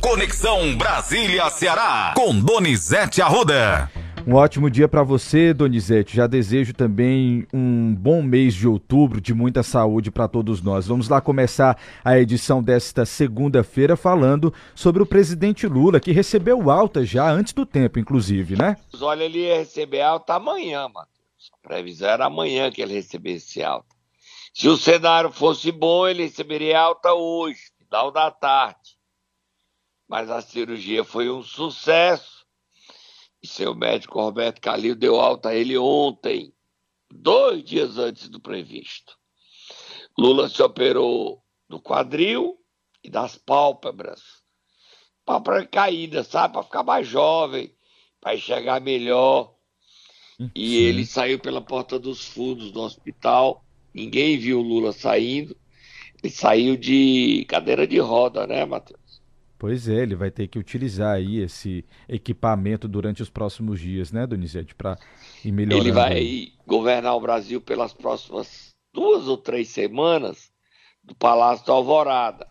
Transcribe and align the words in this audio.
Conexão 0.00 0.76
Brasília-Ceará, 0.78 2.14
com 2.16 2.34
Donizete 2.40 3.20
Arruda. 3.20 3.90
Um 4.26 4.34
ótimo 4.34 4.70
dia 4.70 4.88
para 4.88 5.02
você, 5.02 5.52
Donizete. 5.52 6.16
Já 6.16 6.26
desejo 6.26 6.72
também 6.72 7.46
um 7.52 7.94
bom 7.94 8.22
mês 8.22 8.54
de 8.54 8.66
outubro, 8.66 9.20
de 9.20 9.34
muita 9.34 9.62
saúde 9.62 10.10
para 10.10 10.26
todos 10.26 10.62
nós. 10.62 10.86
Vamos 10.86 11.08
lá 11.10 11.20
começar 11.20 11.78
a 12.02 12.18
edição 12.18 12.62
desta 12.62 13.04
segunda-feira 13.04 13.94
falando 13.94 14.52
sobre 14.74 15.02
o 15.02 15.06
presidente 15.06 15.66
Lula, 15.66 16.00
que 16.00 16.12
recebeu 16.12 16.70
alta 16.70 17.04
já 17.04 17.30
antes 17.30 17.52
do 17.52 17.66
tempo, 17.66 17.98
inclusive, 17.98 18.56
né? 18.56 18.78
Olha, 19.02 19.24
ele 19.24 19.40
ia 19.40 19.58
receber 19.58 20.00
alta 20.00 20.34
amanhã, 20.34 20.88
Matheus. 20.88 21.50
A 21.52 21.68
previsão 21.68 22.08
era 22.08 22.24
amanhã 22.24 22.70
que 22.70 22.80
ele 22.80 22.94
recebesse 22.94 23.62
alta. 23.62 23.94
Se 24.54 24.66
o 24.66 24.78
cenário 24.78 25.30
fosse 25.30 25.70
bom, 25.70 26.08
ele 26.08 26.22
receberia 26.22 26.80
alta 26.80 27.12
hoje, 27.12 27.60
final 27.78 28.10
da 28.10 28.30
tarde 28.30 28.99
mas 30.10 30.28
a 30.28 30.42
cirurgia 30.42 31.04
foi 31.04 31.30
um 31.30 31.40
sucesso. 31.40 32.44
E 33.40 33.46
seu 33.46 33.76
médico 33.76 34.20
Roberto 34.20 34.60
Calil 34.60 34.96
deu 34.96 35.20
alta 35.20 35.50
a 35.50 35.54
ele 35.54 35.78
ontem, 35.78 36.52
dois 37.08 37.62
dias 37.62 37.96
antes 37.96 38.28
do 38.28 38.40
previsto. 38.40 39.16
Lula 40.18 40.48
se 40.48 40.60
operou 40.60 41.40
do 41.68 41.80
quadril 41.80 42.58
e 43.04 43.08
das 43.08 43.38
pálpebras. 43.38 44.20
Pálpebra 45.24 45.64
caída, 45.64 46.24
sabe? 46.24 46.54
Para 46.54 46.64
ficar 46.64 46.82
mais 46.82 47.06
jovem, 47.06 47.72
para 48.20 48.34
enxergar 48.34 48.80
melhor. 48.80 49.54
E 50.54 50.76
ele 50.76 51.06
saiu 51.06 51.38
pela 51.38 51.62
porta 51.62 52.00
dos 52.00 52.24
fundos 52.24 52.72
do 52.72 52.80
hospital. 52.80 53.64
Ninguém 53.94 54.36
viu 54.36 54.58
o 54.58 54.62
Lula 54.62 54.92
saindo. 54.92 55.56
Ele 56.20 56.32
saiu 56.32 56.76
de 56.76 57.44
cadeira 57.48 57.86
de 57.86 57.98
roda, 57.98 58.46
né, 58.46 58.64
Matheus? 58.64 58.99
Pois 59.60 59.90
é, 59.90 59.96
ele 59.96 60.14
vai 60.14 60.30
ter 60.30 60.48
que 60.48 60.58
utilizar 60.58 61.16
aí 61.16 61.36
esse 61.36 61.84
equipamento 62.08 62.88
durante 62.88 63.22
os 63.22 63.28
próximos 63.28 63.78
dias, 63.78 64.10
né, 64.10 64.26
Donizete, 64.26 64.74
para 64.74 64.98
ir 65.44 65.52
melhorando. 65.52 65.86
Ele 65.86 65.92
vai 65.92 66.52
governar 66.66 67.14
o 67.14 67.20
Brasil 67.20 67.60
pelas 67.60 67.92
próximas 67.92 68.70
duas 68.90 69.28
ou 69.28 69.36
três 69.36 69.68
semanas 69.68 70.50
do 71.04 71.14
Palácio 71.14 71.66
da 71.66 71.74
Alvorada. 71.74 72.48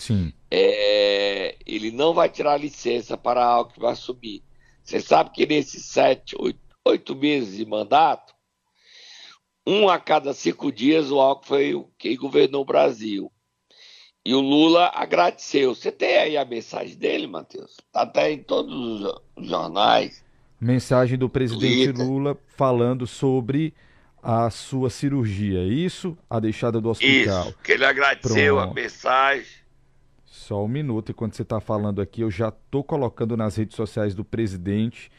Sim. 0.00 0.32
É, 0.50 1.56
ele 1.64 1.92
não 1.92 2.12
vai 2.12 2.28
tirar 2.28 2.56
licença 2.56 3.16
para 3.16 3.44
algo 3.44 3.72
que 3.72 3.78
vai 3.78 3.92
assumir. 3.92 4.42
Você 4.82 5.00
sabe 5.00 5.30
que 5.30 5.46
nesses 5.46 5.84
sete, 5.84 6.34
oito, 6.40 6.58
oito 6.84 7.14
meses 7.14 7.56
de 7.56 7.64
mandato, 7.64 8.34
um 9.64 9.88
a 9.88 9.96
cada 9.96 10.34
cinco 10.34 10.72
dias 10.72 11.12
o 11.12 11.20
Alckmin 11.20 11.46
foi 11.46 11.86
quem 11.96 12.16
governou 12.16 12.62
o 12.62 12.66
Brasil. 12.66 13.30
E 14.28 14.34
o 14.34 14.42
Lula 14.42 14.92
agradeceu. 14.94 15.74
Você 15.74 15.90
tem 15.90 16.18
aí 16.18 16.36
a 16.36 16.44
mensagem 16.44 16.94
dele, 16.94 17.26
Matheus? 17.26 17.78
Está 17.78 18.02
até 18.02 18.30
em 18.30 18.42
todos 18.42 19.00
os 19.34 19.48
jornais. 19.48 20.22
Mensagem 20.60 21.16
do 21.16 21.30
presidente 21.30 21.94
Twitter. 21.94 22.06
Lula 22.06 22.36
falando 22.54 23.06
sobre 23.06 23.72
a 24.22 24.50
sua 24.50 24.90
cirurgia. 24.90 25.64
Isso, 25.64 26.14
a 26.28 26.38
deixada 26.38 26.78
do 26.78 26.90
hospital. 26.90 27.46
Isso, 27.48 27.58
que 27.64 27.72
ele 27.72 27.86
agradeceu 27.86 28.56
Pronto. 28.56 28.70
a 28.70 28.74
mensagem. 28.74 29.46
Só 30.26 30.62
um 30.62 30.68
minuto, 30.68 31.10
enquanto 31.10 31.34
você 31.34 31.40
está 31.40 31.58
falando 31.58 32.02
aqui, 32.02 32.20
eu 32.20 32.30
já 32.30 32.50
estou 32.50 32.84
colocando 32.84 33.34
nas 33.34 33.56
redes 33.56 33.76
sociais 33.76 34.14
do 34.14 34.26
presidente 34.26 35.10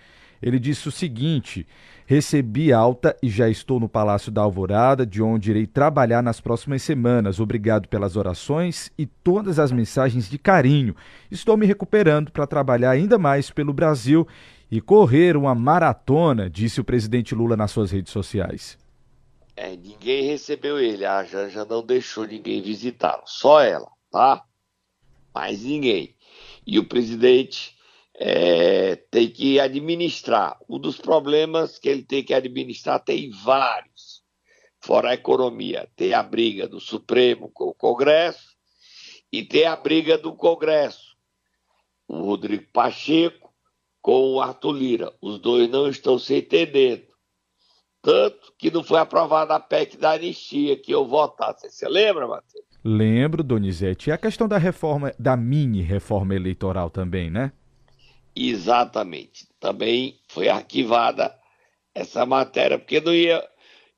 ele 0.42 0.60
disse 0.60 0.88
o 0.88 0.92
seguinte: 0.92 1.68
Recebi 2.06 2.74
alta 2.74 3.16
e 3.22 3.30
já 3.30 3.48
estou 3.48 3.80
no 3.80 3.88
Palácio 3.88 4.32
da 4.32 4.42
Alvorada, 4.42 5.06
de 5.06 5.22
onde 5.22 5.52
irei 5.52 5.68
trabalhar 5.68 6.24
nas 6.24 6.42
próximas 6.42 6.82
semanas. 6.82 7.40
Obrigado 7.40 7.88
pelas 7.88 8.16
orações 8.16 8.92
e 8.98 9.06
todas 9.06 9.60
as 9.60 9.72
mensagens 9.72 10.28
de 10.28 10.40
carinho. 10.40 10.96
Estou 11.30 11.56
me 11.56 11.68
recuperando 11.68 12.32
para 12.32 12.48
trabalhar 12.48 12.90
ainda 12.90 13.20
mais 13.20 13.52
pelo 13.52 13.72
Brasil 13.72 14.28
e 14.72 14.82
correr 14.82 15.38
uma 15.38 15.54
maratona, 15.54 16.50
disse 16.50 16.82
o 16.82 16.84
presidente 16.84 17.36
Lula 17.36 17.56
nas 17.56 17.70
suas 17.70 17.92
redes 17.92 18.12
sociais. 18.12 18.76
É, 19.56 19.76
ninguém 19.76 20.24
recebeu 20.24 20.80
ele, 20.80 21.06
a 21.06 21.24
Janja 21.24 21.66
não 21.66 21.86
deixou 21.86 22.26
ninguém 22.26 22.62
visitá-lo, 22.62 23.24
só 23.26 23.62
ela, 23.62 23.92
tá? 24.12 24.44
Mais 25.32 25.64
ninguém. 25.64 26.16
E 26.66 26.80
o 26.80 26.86
presidente 26.88 27.78
é, 28.22 28.98
tem 29.10 29.30
que 29.30 29.60
administrar. 29.62 30.60
Um 30.70 30.78
dos 30.78 30.98
problemas 30.98 31.80
que 31.80 31.88
ele 31.88 32.04
tem 32.04 32.22
que 32.22 32.34
administrar 32.34 33.00
tem 33.00 33.32
vários. 33.32 34.22
Fora 34.82 35.12
a 35.12 35.14
economia, 35.14 35.90
tem 35.96 36.14
a 36.14 36.22
briga 36.22 36.68
do 36.68 36.80
Supremo 36.82 37.50
com 37.50 37.66
o 37.66 37.74
Congresso 37.74 38.58
e 39.32 39.44
tem 39.44 39.66
a 39.66 39.76
briga 39.76 40.18
do 40.18 40.34
Congresso. 40.34 41.16
O 42.08 42.22
Rodrigo 42.24 42.66
Pacheco 42.74 43.54
com 44.02 44.34
o 44.34 44.42
Arthur 44.42 44.72
Lira. 44.72 45.14
Os 45.22 45.40
dois 45.40 45.70
não 45.70 45.88
estão 45.88 46.20
se 46.20 46.36
entendendo. 46.36 47.08
Tanto 48.02 48.54
que 48.58 48.72
não 48.72 48.84
foi 48.84 49.00
aprovada 49.00 49.56
a 49.56 49.60
PEC 49.60 49.98
da 49.98 50.12
anistia 50.12 50.78
que 50.78 50.92
eu 50.92 51.06
votasse. 51.06 51.70
Você 51.70 51.88
lembra, 51.88 52.28
Matheus? 52.28 52.66
Lembro, 52.84 53.44
Donizete. 53.44 54.10
E 54.10 54.14
a 54.14 54.18
questão 54.18 54.48
da 54.48 54.58
reforma, 54.58 55.14
da 55.20 55.36
mini 55.36 55.82
reforma 55.82 56.34
eleitoral 56.34 56.90
também, 56.90 57.30
né? 57.30 57.52
Exatamente. 58.40 59.46
Também 59.60 60.18
foi 60.30 60.48
arquivada 60.48 61.36
essa 61.94 62.26
matéria, 62.26 62.80
porque 62.80 63.02
não 63.02 63.14
ia, 63.14 63.44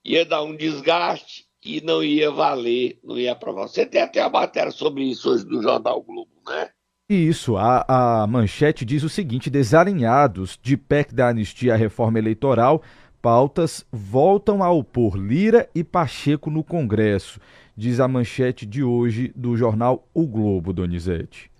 ia 0.03 0.25
dar 0.25 0.41
um 0.41 0.55
desgaste 0.55 1.45
e 1.63 1.79
não 1.81 2.03
ia 2.03 2.31
valer, 2.31 2.99
não 3.03 3.19
ia 3.19 3.33
aprovar. 3.33 3.67
Você 3.67 3.85
tem 3.85 4.01
até 4.01 4.19
a 4.19 4.29
matéria 4.29 4.71
sobre 4.71 5.03
isso 5.03 5.29
hoje 5.29 5.45
no 5.45 5.61
Jornal 5.61 6.01
Globo, 6.01 6.31
né? 6.47 6.69
Isso, 7.07 7.55
a, 7.55 7.85
a 7.87 8.25
manchete 8.25 8.83
diz 8.83 9.03
o 9.03 9.09
seguinte: 9.09 9.49
desalinhados 9.49 10.57
de 10.59 10.75
PEC 10.75 11.13
da 11.13 11.27
anistia 11.27 11.75
à 11.75 11.77
reforma 11.77 12.17
eleitoral, 12.17 12.81
pautas 13.21 13.85
voltam 13.91 14.63
a 14.63 14.71
opor 14.71 15.15
Lira 15.17 15.69
e 15.75 15.83
Pacheco 15.83 16.49
no 16.49 16.63
Congresso, 16.63 17.39
diz 17.77 17.99
a 17.99 18.07
manchete 18.07 18.65
de 18.65 18.81
hoje 18.81 19.31
do 19.35 19.55
jornal 19.55 20.07
O 20.15 20.25
Globo, 20.25 20.73
Donizete 20.73 21.50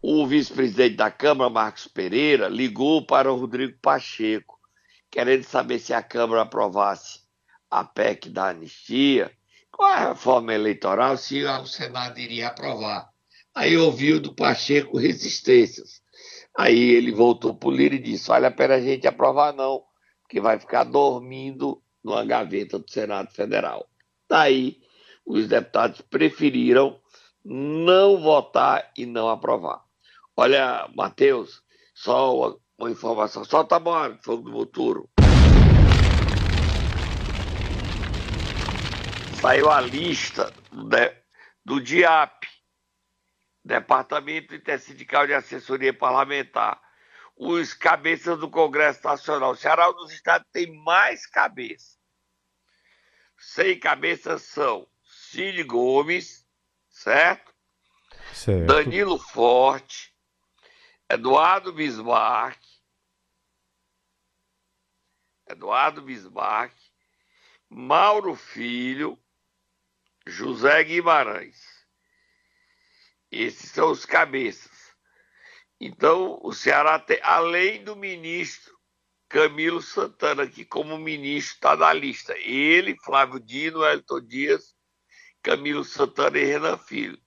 o 0.00 0.26
vice-presidente 0.26 0.96
da 0.96 1.10
Câmara, 1.10 1.50
Marcos 1.50 1.88
Pereira, 1.88 2.48
ligou 2.48 3.04
para 3.04 3.32
o 3.32 3.36
Rodrigo 3.36 3.76
Pacheco, 3.80 4.58
querendo 5.10 5.42
saber 5.44 5.78
se 5.78 5.92
a 5.92 6.02
Câmara 6.02 6.42
aprovasse 6.42 7.20
a 7.70 7.84
PEC 7.84 8.30
da 8.30 8.50
anistia, 8.50 9.32
com 9.70 9.84
a 9.84 10.08
reforma 10.08 10.54
eleitoral, 10.54 11.16
se 11.16 11.44
o 11.44 11.66
Senado 11.66 12.18
iria 12.18 12.48
aprovar. 12.48 13.10
Aí 13.54 13.76
ouviu 13.76 14.20
do 14.20 14.34
Pacheco 14.34 14.98
resistências. 14.98 16.00
Aí 16.56 16.90
ele 16.90 17.12
voltou 17.12 17.54
para 17.54 17.68
o 17.68 17.72
Lira 17.72 17.94
e 17.94 17.98
disse: 17.98 18.30
Olha, 18.30 18.50
para 18.50 18.76
a 18.76 18.80
gente 18.80 19.06
aprovar, 19.06 19.52
não, 19.52 19.82
porque 20.22 20.40
vai 20.40 20.58
ficar 20.58 20.84
dormindo 20.84 21.82
numa 22.02 22.24
gaveta 22.24 22.78
do 22.78 22.90
Senado 22.90 23.32
Federal. 23.32 23.88
Daí, 24.28 24.80
os 25.26 25.48
deputados 25.48 26.00
preferiram 26.02 27.00
não 27.44 28.20
votar 28.20 28.90
e 28.96 29.06
não 29.06 29.28
aprovar. 29.28 29.87
Olha, 30.40 30.88
Matheus, 30.94 31.64
só 31.92 32.32
uma, 32.32 32.60
uma 32.78 32.90
informação. 32.92 33.44
Solta 33.44 33.74
a 33.74 33.80
bola, 33.80 34.16
fogo 34.22 34.48
do 34.48 34.52
futuro. 34.52 35.10
Saiu 39.40 39.68
a 39.68 39.80
lista 39.80 40.54
do, 40.70 40.96
do 41.64 41.80
DIAP, 41.80 42.46
Departamento 43.64 44.54
Intersindical 44.54 45.26
de 45.26 45.34
Assessoria 45.34 45.92
Parlamentar. 45.92 46.80
Os 47.36 47.74
cabeças 47.74 48.38
do 48.38 48.48
Congresso 48.48 49.00
Nacional. 49.02 49.50
O 49.50 49.56
Ceará 49.56 49.90
dos 49.90 50.12
Estados 50.12 50.46
tem 50.52 50.72
mais 50.84 51.26
cabeças. 51.26 51.98
Cem 53.36 53.76
cabeças 53.76 54.42
são 54.42 54.86
Cid 55.02 55.64
Gomes, 55.64 56.46
certo? 56.88 57.52
certo? 58.32 58.66
Danilo 58.66 59.18
Forte, 59.18 60.07
Eduardo 61.10 61.72
Bismarck, 61.72 62.60
Eduardo 65.48 66.02
Bismarck, 66.02 66.74
Mauro 67.70 68.34
Filho, 68.34 69.18
José 70.26 70.84
Guimarães. 70.84 71.58
Esses 73.30 73.70
são 73.70 73.90
os 73.90 74.04
cabeças. 74.04 74.94
Então, 75.80 76.38
o 76.42 76.52
Ceará 76.52 76.98
tem, 76.98 77.18
além 77.22 77.82
do 77.82 77.96
ministro 77.96 78.78
Camilo 79.30 79.80
Santana, 79.80 80.46
que 80.46 80.62
como 80.62 80.98
ministro 80.98 81.54
está 81.54 81.74
na 81.74 81.90
lista. 81.94 82.36
Ele, 82.36 82.98
Flávio 83.02 83.40
Dino, 83.40 83.82
Elton 83.82 84.20
Dias, 84.20 84.76
Camilo 85.42 85.84
Santana 85.84 86.38
e 86.38 86.44
Renan 86.44 86.76
Filho 86.76 87.18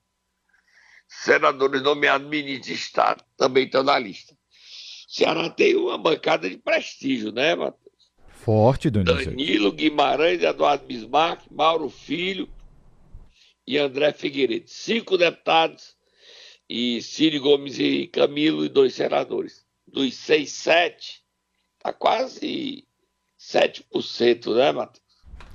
senadores 1.12 1.82
nomeados 1.82 2.28
ministros 2.28 2.68
de 2.68 2.74
Estado 2.74 3.24
também 3.36 3.66
estão 3.66 3.84
na 3.84 4.00
lista. 4.00 4.34
O 4.34 5.14
Ceará 5.14 5.50
tem 5.50 5.76
uma 5.76 5.98
bancada 5.98 6.50
de 6.50 6.58
prestígio, 6.58 7.34
né, 7.34 7.54
Matheus? 7.54 7.82
Forte, 8.30 8.90
Donizete. 8.90 9.26
Danilo 9.26 9.74
Guimarães, 9.74 10.42
Eduardo 10.42 10.86
Bismarck, 10.86 11.44
Mauro 11.52 11.90
Filho 11.90 12.50
e 13.68 13.78
André 13.78 14.14
Figueiredo. 14.14 14.68
Cinco 14.68 15.18
deputados 15.18 15.96
e 16.68 17.02
Ciro 17.02 17.42
Gomes 17.42 17.78
e 17.78 18.08
Camilo 18.08 18.64
e 18.64 18.70
dois 18.70 18.96
senadores. 18.96 19.66
Dos 19.86 20.16
seis, 20.16 20.54
sete, 20.54 21.22
tá 21.84 21.92
quase 21.92 22.88
7%, 23.38 24.56
né, 24.56 24.72
Matheus? 24.72 25.02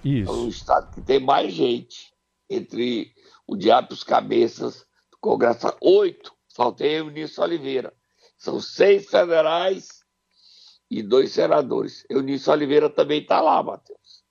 Isso. 0.04 0.30
É 0.30 0.32
um 0.32 0.48
estado 0.48 0.94
que 0.94 1.00
tem 1.00 1.18
mais 1.18 1.52
gente 1.54 2.12
entre 2.50 3.10
o 3.46 3.56
diabo 3.56 3.88
e 3.90 3.94
os 3.94 4.04
cabeças 4.04 4.86
Congresso. 5.26 5.76
Oito, 5.80 6.32
faltei 6.54 7.00
Eunício 7.00 7.42
Oliveira. 7.42 7.92
São 8.38 8.60
seis 8.60 9.10
federais 9.10 10.04
e 10.88 11.02
dois 11.02 11.32
senadores. 11.32 12.06
Eunício 12.08 12.52
Oliveira 12.52 12.88
também 12.88 13.22
está 13.22 13.40
lá, 13.40 13.60
Matheus. 13.60 14.24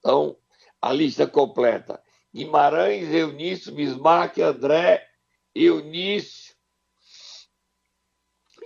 Então, 0.00 0.36
a 0.82 0.92
lista 0.92 1.24
completa. 1.24 2.02
Guimarães, 2.34 3.14
Eunício, 3.14 3.72
Bismarck, 3.72 4.38
André, 4.38 5.06
Eunício 5.54 6.54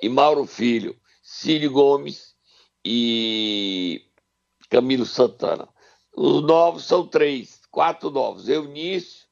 e 0.01 0.09
Mauro 0.09 0.47
Filho, 0.47 0.99
Círio 1.23 1.71
Gomes 1.71 2.35
e 2.83 4.11
Camilo 4.71 5.05
Santana. 5.05 5.69
Os 6.17 6.43
novos 6.43 6.85
são 6.85 7.07
três, 7.07 7.61
quatro 7.71 8.11
novos: 8.11 8.49
Eunício, 8.49 9.27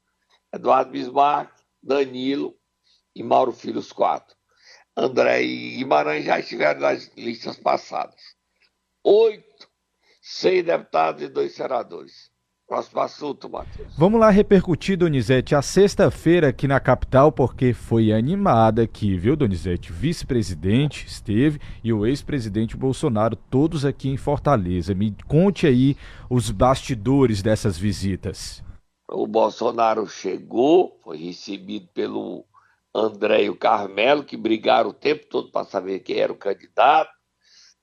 Eduardo 0.53 0.93
Bismarck, 0.93 1.60
Danilo 1.83 2.55
e 3.15 3.23
Mauro 3.23 3.53
Filho, 3.53 3.79
os 3.79 3.93
quatro. 3.93 4.37
André 4.97 5.43
e 5.43 5.77
Guimarães 5.77 6.25
já 6.25 6.39
estiveram 6.39 6.81
nas 6.81 7.11
listas 7.17 7.57
passadas. 7.57 8.21
Oito, 9.05 9.69
seis 10.21 10.65
deputados 10.65 11.23
e 11.23 11.29
dois 11.29 11.53
senadores. 11.53 12.31
Próximo 12.71 13.01
assunto, 13.01 13.49
Matheus. 13.49 13.93
Vamos 13.99 14.21
lá 14.21 14.31
repercutir, 14.31 14.97
Donizete, 14.97 15.57
a 15.57 15.63
sexta-feira 15.63 16.51
aqui 16.51 16.69
na 16.69 16.79
capital, 16.79 17.33
porque 17.33 17.73
foi 17.73 18.13
animada 18.13 18.83
aqui, 18.83 19.17
viu, 19.17 19.35
Donizete? 19.35 19.93
Vice-presidente 19.93 21.05
esteve 21.05 21.59
e 21.83 21.93
o 21.93 22.07
ex-presidente 22.07 22.77
Bolsonaro, 22.77 23.35
todos 23.35 23.85
aqui 23.85 24.09
em 24.09 24.17
Fortaleza. 24.17 24.95
Me 24.95 25.17
conte 25.27 25.67
aí 25.67 25.97
os 26.29 26.53
bastidores 26.53 27.43
dessas 27.43 27.77
visitas. 27.77 28.63
O 29.13 29.27
Bolsonaro 29.27 30.07
chegou, 30.07 30.97
foi 31.03 31.17
recebido 31.17 31.89
pelo 31.89 32.45
André 32.95 33.45
e 33.45 33.51
o 33.51 33.57
Carmelo, 33.57 34.23
que 34.23 34.37
brigaram 34.37 34.91
o 34.91 34.95
tempo 34.95 35.27
todo 35.27 35.51
para 35.51 35.67
saber 35.67 35.99
quem 36.01 36.19
era 36.19 36.33
o 36.33 36.37
candidato. 36.37 37.11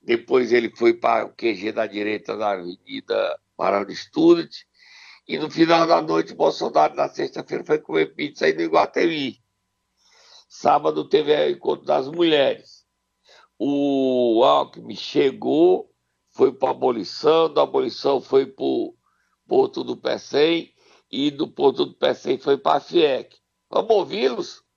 Depois 0.01 0.53
ele 0.53 0.73
foi 0.73 0.93
para 0.93 1.25
o 1.25 1.33
QG 1.33 1.73
da 1.73 1.85
direita 1.85 2.33
na 2.37 2.51
Avenida 2.51 3.39
de 3.85 3.95
Student 3.95 4.55
e 5.27 5.37
no 5.37 5.51
final 5.51 5.85
da 5.85 6.01
noite, 6.01 6.33
Bolsonaro, 6.33 6.95
na 6.95 7.09
sexta-feira, 7.09 7.65
foi 7.65 7.79
comer 7.79 8.15
pizza 8.15 8.45
aí 8.45 8.53
no 8.53 8.61
Iguatemi. 8.61 9.43
Sábado 10.47 11.09
teve 11.09 11.35
o 11.35 11.49
encontro 11.49 11.85
das 11.85 12.07
mulheres. 12.07 12.85
O 13.59 14.41
Alckmin 14.45 14.95
chegou, 14.95 15.91
foi 16.31 16.53
para 16.53 16.69
a 16.69 16.71
abolição, 16.71 17.53
da 17.53 17.63
abolição 17.63 18.21
foi 18.21 18.45
para 18.45 18.63
o 18.63 18.95
Porto 19.45 19.83
do 19.83 19.97
Pecém 19.97 20.73
e 21.11 21.31
do 21.31 21.47
Porto 21.47 21.85
do 21.85 21.93
Pecém 21.93 22.37
foi 22.37 22.57
para 22.57 22.77
a 22.77 22.81
FIEC. 22.81 23.35
Vamos 23.69 23.91
ouvi-los? 23.91 24.67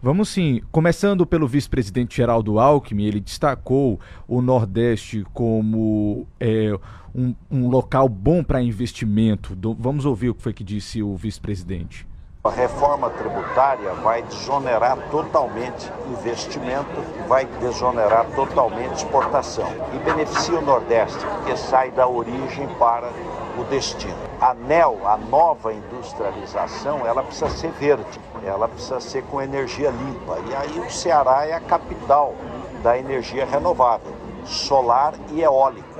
Vamos 0.00 0.28
sim. 0.28 0.60
Começando 0.70 1.26
pelo 1.26 1.48
vice-presidente 1.48 2.16
Geraldo 2.16 2.60
Alckmin, 2.60 3.04
ele 3.04 3.20
destacou 3.20 3.98
o 4.28 4.40
Nordeste 4.40 5.24
como 5.34 6.24
é, 6.38 6.72
um, 7.12 7.34
um 7.50 7.68
local 7.68 8.08
bom 8.08 8.44
para 8.44 8.62
investimento. 8.62 9.56
Do, 9.56 9.74
vamos 9.74 10.04
ouvir 10.04 10.30
o 10.30 10.34
que 10.34 10.42
foi 10.42 10.52
que 10.52 10.62
disse 10.62 11.02
o 11.02 11.16
vice-presidente. 11.16 12.06
A 12.44 12.50
reforma 12.50 13.10
tributária 13.10 13.92
vai 13.94 14.22
desonerar 14.22 15.10
totalmente 15.10 15.90
investimento, 16.08 17.02
vai 17.26 17.44
desonerar 17.60 18.24
totalmente 18.36 18.94
exportação 18.94 19.68
e 19.92 19.98
beneficia 19.98 20.60
o 20.60 20.64
Nordeste, 20.64 21.18
porque 21.18 21.56
sai 21.56 21.90
da 21.90 22.06
origem 22.06 22.68
para 22.78 23.10
o 23.58 23.64
destino. 23.64 24.16
A 24.40 24.54
NEL, 24.54 24.98
a 25.04 25.16
nova 25.16 25.72
industrialização, 25.72 27.06
ela 27.06 27.22
precisa 27.22 27.50
ser 27.50 27.70
verde, 27.72 28.20
ela 28.44 28.68
precisa 28.68 29.00
ser 29.00 29.22
com 29.24 29.42
energia 29.42 29.90
limpa. 29.90 30.38
E 30.48 30.54
aí 30.54 30.78
o 30.78 30.90
Ceará 30.90 31.46
é 31.46 31.54
a 31.54 31.60
capital 31.60 32.34
da 32.82 32.96
energia 32.96 33.44
renovável, 33.44 34.12
solar 34.44 35.14
e 35.30 35.42
eólica 35.42 35.98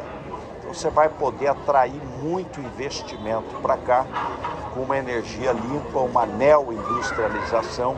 você 0.68 0.90
vai 0.90 1.08
poder 1.08 1.48
atrair 1.48 2.00
muito 2.22 2.60
investimento 2.60 3.56
para 3.62 3.76
cá 3.78 4.06
com 4.74 4.80
uma 4.80 4.98
energia 4.98 5.52
limpa, 5.52 5.98
uma 6.00 6.26
neoindustrialização. 6.26 7.96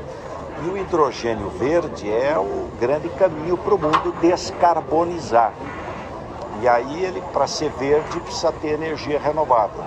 E 0.64 0.68
o 0.68 0.76
hidrogênio 0.76 1.48
verde 1.50 2.10
é 2.10 2.38
o 2.38 2.70
grande 2.78 3.08
caminho 3.10 3.56
para 3.58 3.74
o 3.74 3.78
mundo 3.78 4.14
descarbonizar. 4.20 5.52
E 6.60 6.68
aí 6.68 7.04
ele, 7.04 7.22
para 7.32 7.46
ser 7.46 7.70
verde, 7.72 8.20
precisa 8.20 8.52
ter 8.52 8.74
energia 8.74 9.18
renovável. 9.18 9.82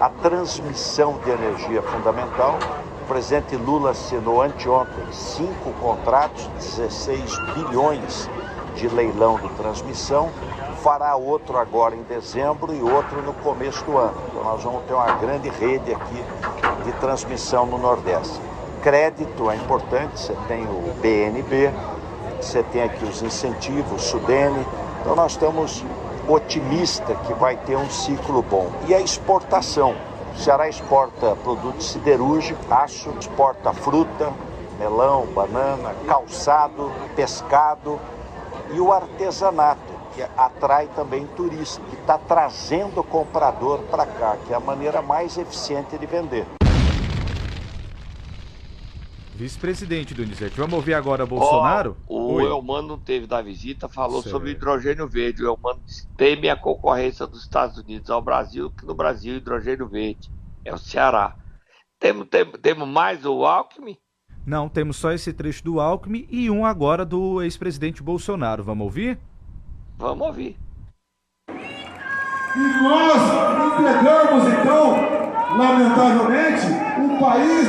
A 0.00 0.08
transmissão 0.08 1.18
de 1.24 1.30
energia 1.30 1.80
é 1.80 1.82
fundamental. 1.82 2.58
O 3.02 3.06
presidente 3.06 3.56
Lula 3.56 3.90
assinou 3.90 4.42
anteontem 4.42 5.04
cinco 5.12 5.72
contratos, 5.80 6.46
16 6.58 7.38
bilhões 7.54 8.30
de 8.74 8.88
leilão 8.88 9.38
de 9.38 9.48
transmissão 9.50 10.30
fará 10.82 11.14
outro 11.14 11.56
agora 11.56 11.94
em 11.94 12.02
dezembro 12.02 12.74
e 12.74 12.82
outro 12.82 13.22
no 13.22 13.32
começo 13.34 13.84
do 13.84 13.96
ano. 13.96 14.16
Então 14.28 14.42
nós 14.42 14.62
vamos 14.62 14.82
ter 14.84 14.94
uma 14.94 15.12
grande 15.12 15.48
rede 15.48 15.94
aqui 15.94 16.24
de 16.84 16.92
transmissão 16.94 17.64
no 17.66 17.78
Nordeste. 17.78 18.40
Crédito 18.82 19.48
é 19.48 19.54
importante, 19.54 20.18
você 20.18 20.36
tem 20.48 20.64
o 20.64 20.92
BNB, 21.00 21.70
você 22.40 22.64
tem 22.64 22.82
aqui 22.82 23.04
os 23.04 23.22
incentivos, 23.22 23.92
o 23.92 23.98
Sudene. 23.98 24.66
Então 25.00 25.14
nós 25.14 25.32
estamos 25.32 25.84
otimista 26.28 27.14
que 27.14 27.34
vai 27.34 27.56
ter 27.56 27.76
um 27.76 27.90
ciclo 27.90 28.42
bom. 28.42 28.70
E 28.86 28.94
a 28.94 29.00
exportação. 29.00 29.94
O 30.34 30.38
Ceará 30.38 30.68
exporta 30.68 31.36
produtos 31.36 31.90
siderúrgicos, 31.90 32.70
aço, 32.70 33.10
exporta 33.20 33.72
fruta, 33.72 34.32
melão, 34.78 35.26
banana, 35.26 35.94
calçado, 36.06 36.90
pescado 37.14 38.00
e 38.72 38.80
o 38.80 38.92
artesanato 38.92 39.92
que 40.14 40.22
atrai 40.36 40.88
também 40.94 41.26
turista, 41.36 41.82
que 41.88 41.96
está 41.96 42.18
trazendo 42.18 43.00
o 43.00 43.04
comprador 43.04 43.80
para 43.90 44.06
cá, 44.06 44.36
que 44.46 44.52
é 44.52 44.56
a 44.56 44.60
maneira 44.60 45.00
mais 45.02 45.36
eficiente 45.36 45.96
de 45.96 46.06
vender. 46.06 46.46
Vice-presidente 49.42 50.14
Donizete, 50.14 50.56
vamos 50.56 50.74
ouvir 50.74 50.94
agora 50.94 51.26
Bolsonaro? 51.26 51.96
Oh, 52.06 52.14
o 52.14 52.32
Oi. 52.34 52.44
Elmano 52.44 52.96
teve 52.96 53.26
da 53.26 53.42
visita, 53.42 53.88
falou 53.88 54.22
certo. 54.22 54.30
sobre 54.30 54.52
hidrogênio 54.52 55.08
verde. 55.08 55.42
O 55.42 55.48
Elmano 55.48 55.80
teme 56.16 56.48
a 56.48 56.54
concorrência 56.54 57.26
dos 57.26 57.42
Estados 57.42 57.76
Unidos 57.76 58.08
ao 58.08 58.22
Brasil, 58.22 58.70
que 58.70 58.86
no 58.86 58.94
Brasil 58.94 59.34
hidrogênio 59.34 59.88
verde 59.88 60.30
é 60.64 60.72
o 60.72 60.78
Ceará. 60.78 61.34
Temos, 61.98 62.28
temos, 62.28 62.56
temos 62.62 62.86
mais 62.86 63.26
o 63.26 63.44
Alckmin? 63.44 63.98
Não, 64.46 64.68
temos 64.68 64.96
só 64.96 65.10
esse 65.10 65.32
trecho 65.32 65.64
do 65.64 65.80
Alckmin 65.80 66.24
e 66.30 66.48
um 66.48 66.64
agora 66.64 67.04
do 67.04 67.42
ex-presidente 67.42 68.00
Bolsonaro. 68.00 68.62
Vamos 68.62 68.84
ouvir? 68.84 69.18
Vamos 69.98 70.24
ouvir. 70.24 70.56
E 71.50 72.80
nós 72.80 73.72
entregamos, 73.72 74.44
então, 74.52 75.58
lamentavelmente, 75.58 76.66
o 77.00 77.18
país 77.18 77.61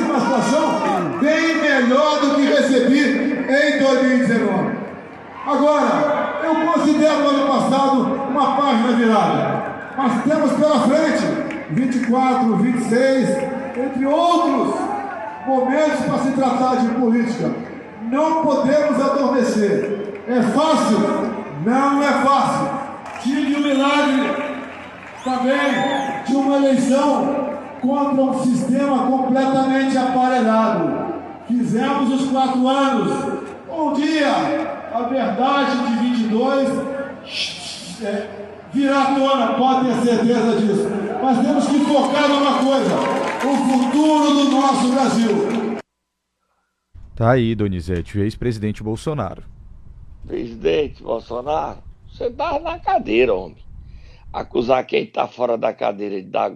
recebi 2.55 3.45
em 3.47 3.83
2019. 3.83 4.71
Agora, 5.45 6.39
eu 6.43 6.55
considero 6.55 7.23
o 7.23 7.27
ano 7.27 7.47
passado 7.47 8.01
uma 8.29 8.55
página 8.55 8.93
virada. 8.93 9.63
Mas 9.97 10.23
temos 10.23 10.51
pela 10.53 10.79
frente 10.81 11.23
24, 11.69 12.55
26, 12.55 13.29
entre 13.77 14.05
outros 14.05 14.75
momentos 15.45 15.99
para 16.05 16.17
se 16.19 16.31
tratar 16.31 16.75
de 16.77 16.87
política. 16.95 17.51
Não 18.09 18.43
podemos 18.43 19.01
adormecer. 19.01 20.21
É 20.27 20.41
fácil 20.41 21.43
não 21.65 22.03
é 22.03 22.11
fácil. 22.23 22.67
Tive 23.21 23.55
o 23.55 23.63
milagre 23.63 24.53
também 25.23 26.23
de 26.25 26.35
uma 26.35 26.57
eleição 26.57 27.53
contra 27.81 28.21
um 28.21 28.43
sistema 28.43 29.05
completamente 29.05 29.97
aparelhado. 29.97 31.02
Fizemos 31.47 32.21
os 32.21 32.31
quatro 32.31 32.67
anos. 32.67 33.43
Um 33.69 33.93
dia, 33.93 34.29
a 34.93 35.01
verdade 35.03 35.87
de 35.87 36.09
22 36.09 36.69
é, 38.03 38.29
virá 38.71 39.01
à 39.01 39.15
tona, 39.15 39.53
pode 39.53 39.85
ter 39.85 39.95
certeza 40.05 40.57
disso. 40.57 40.87
Mas 41.21 41.39
temos 41.39 41.67
que 41.67 41.79
focar 41.79 42.29
numa 42.29 42.59
coisa: 42.63 42.95
o 42.95 43.55
futuro 43.55 44.33
do 44.33 44.51
nosso 44.51 44.91
Brasil. 44.91 45.73
Tá 47.15 47.31
aí, 47.31 47.55
Donizete, 47.55 48.19
ex-presidente 48.19 48.81
Bolsonaro. 48.81 49.43
Presidente 50.25 51.03
Bolsonaro, 51.03 51.79
você 52.11 52.29
tá 52.29 52.59
na 52.59 52.79
cadeira, 52.79 53.33
homem. 53.33 53.63
Acusar 54.31 54.85
quem 54.85 55.03
está 55.03 55.27
fora 55.27 55.57
da 55.57 55.73
cadeira 55.73 56.21
de 56.21 56.27
dar, 56.27 56.51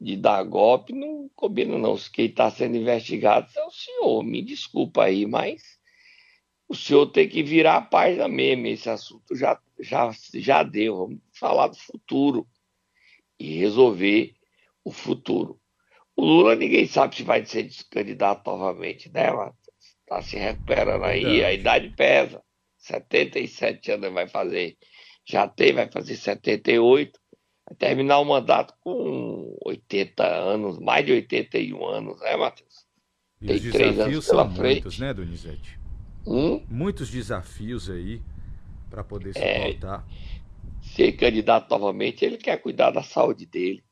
de 0.00 0.16
dar 0.16 0.42
golpe 0.44 0.92
não 0.94 1.28
combina 1.34 1.76
não. 1.76 1.96
Quem 2.12 2.26
está 2.26 2.50
sendo 2.50 2.76
investigado 2.76 3.48
é 3.54 3.64
o 3.64 3.70
senhor. 3.70 4.22
Me 4.22 4.40
desculpa 4.40 5.04
aí, 5.04 5.26
mas 5.26 5.78
o 6.66 6.74
senhor 6.74 7.06
tem 7.06 7.28
que 7.28 7.42
virar 7.42 7.76
a 7.76 7.82
página 7.82 8.26
mesmo. 8.26 8.66
Esse 8.66 8.88
assunto 8.88 9.36
já, 9.36 9.60
já, 9.78 10.10
já 10.34 10.62
deu. 10.62 10.96
Vamos 10.96 11.20
falar 11.38 11.68
do 11.68 11.76
futuro 11.76 12.48
e 13.38 13.58
resolver 13.58 14.34
o 14.82 14.90
futuro. 14.90 15.60
O 16.16 16.24
Lula 16.24 16.56
ninguém 16.56 16.86
sabe 16.86 17.16
se 17.16 17.22
vai 17.22 17.44
ser 17.44 17.68
candidato 17.90 18.46
novamente, 18.46 19.10
né, 19.10 19.30
Matheus? 19.30 19.56
Está 20.02 20.22
se 20.22 20.36
recuperando 20.36 21.04
aí, 21.04 21.44
a 21.44 21.52
idade 21.52 21.90
pesa. 21.90 22.42
77 22.78 23.92
anos 23.92 24.12
vai 24.12 24.26
fazer. 24.26 24.76
Já 25.24 25.46
tem, 25.46 25.72
vai 25.72 25.90
fazer 25.90 26.16
78 26.16 27.19
terminar 27.78 28.18
o 28.18 28.24
mandato 28.24 28.74
com 28.80 29.56
80 29.64 30.24
anos, 30.24 30.78
mais 30.78 31.04
de 31.04 31.12
81 31.12 31.86
anos, 31.86 32.20
né, 32.20 32.36
Matheus? 32.36 32.86
E 33.40 33.46
Tem 33.46 33.56
os 33.56 33.62
desafios 33.62 34.24
são 34.26 34.54
frente. 34.54 34.74
muitos, 34.74 34.98
né, 34.98 35.14
Donizete? 35.14 35.80
Hum? 36.26 36.62
Muitos 36.68 37.10
desafios 37.10 37.88
aí 37.88 38.20
para 38.90 39.02
poder 39.02 39.32
se 39.32 39.38
é, 39.38 39.72
voltar. 39.72 40.04
Ser 40.82 41.12
candidato 41.12 41.70
novamente, 41.70 42.24
ele 42.24 42.36
quer 42.36 42.56
cuidar 42.58 42.90
da 42.90 43.02
saúde 43.02 43.46
dele. 43.46 43.82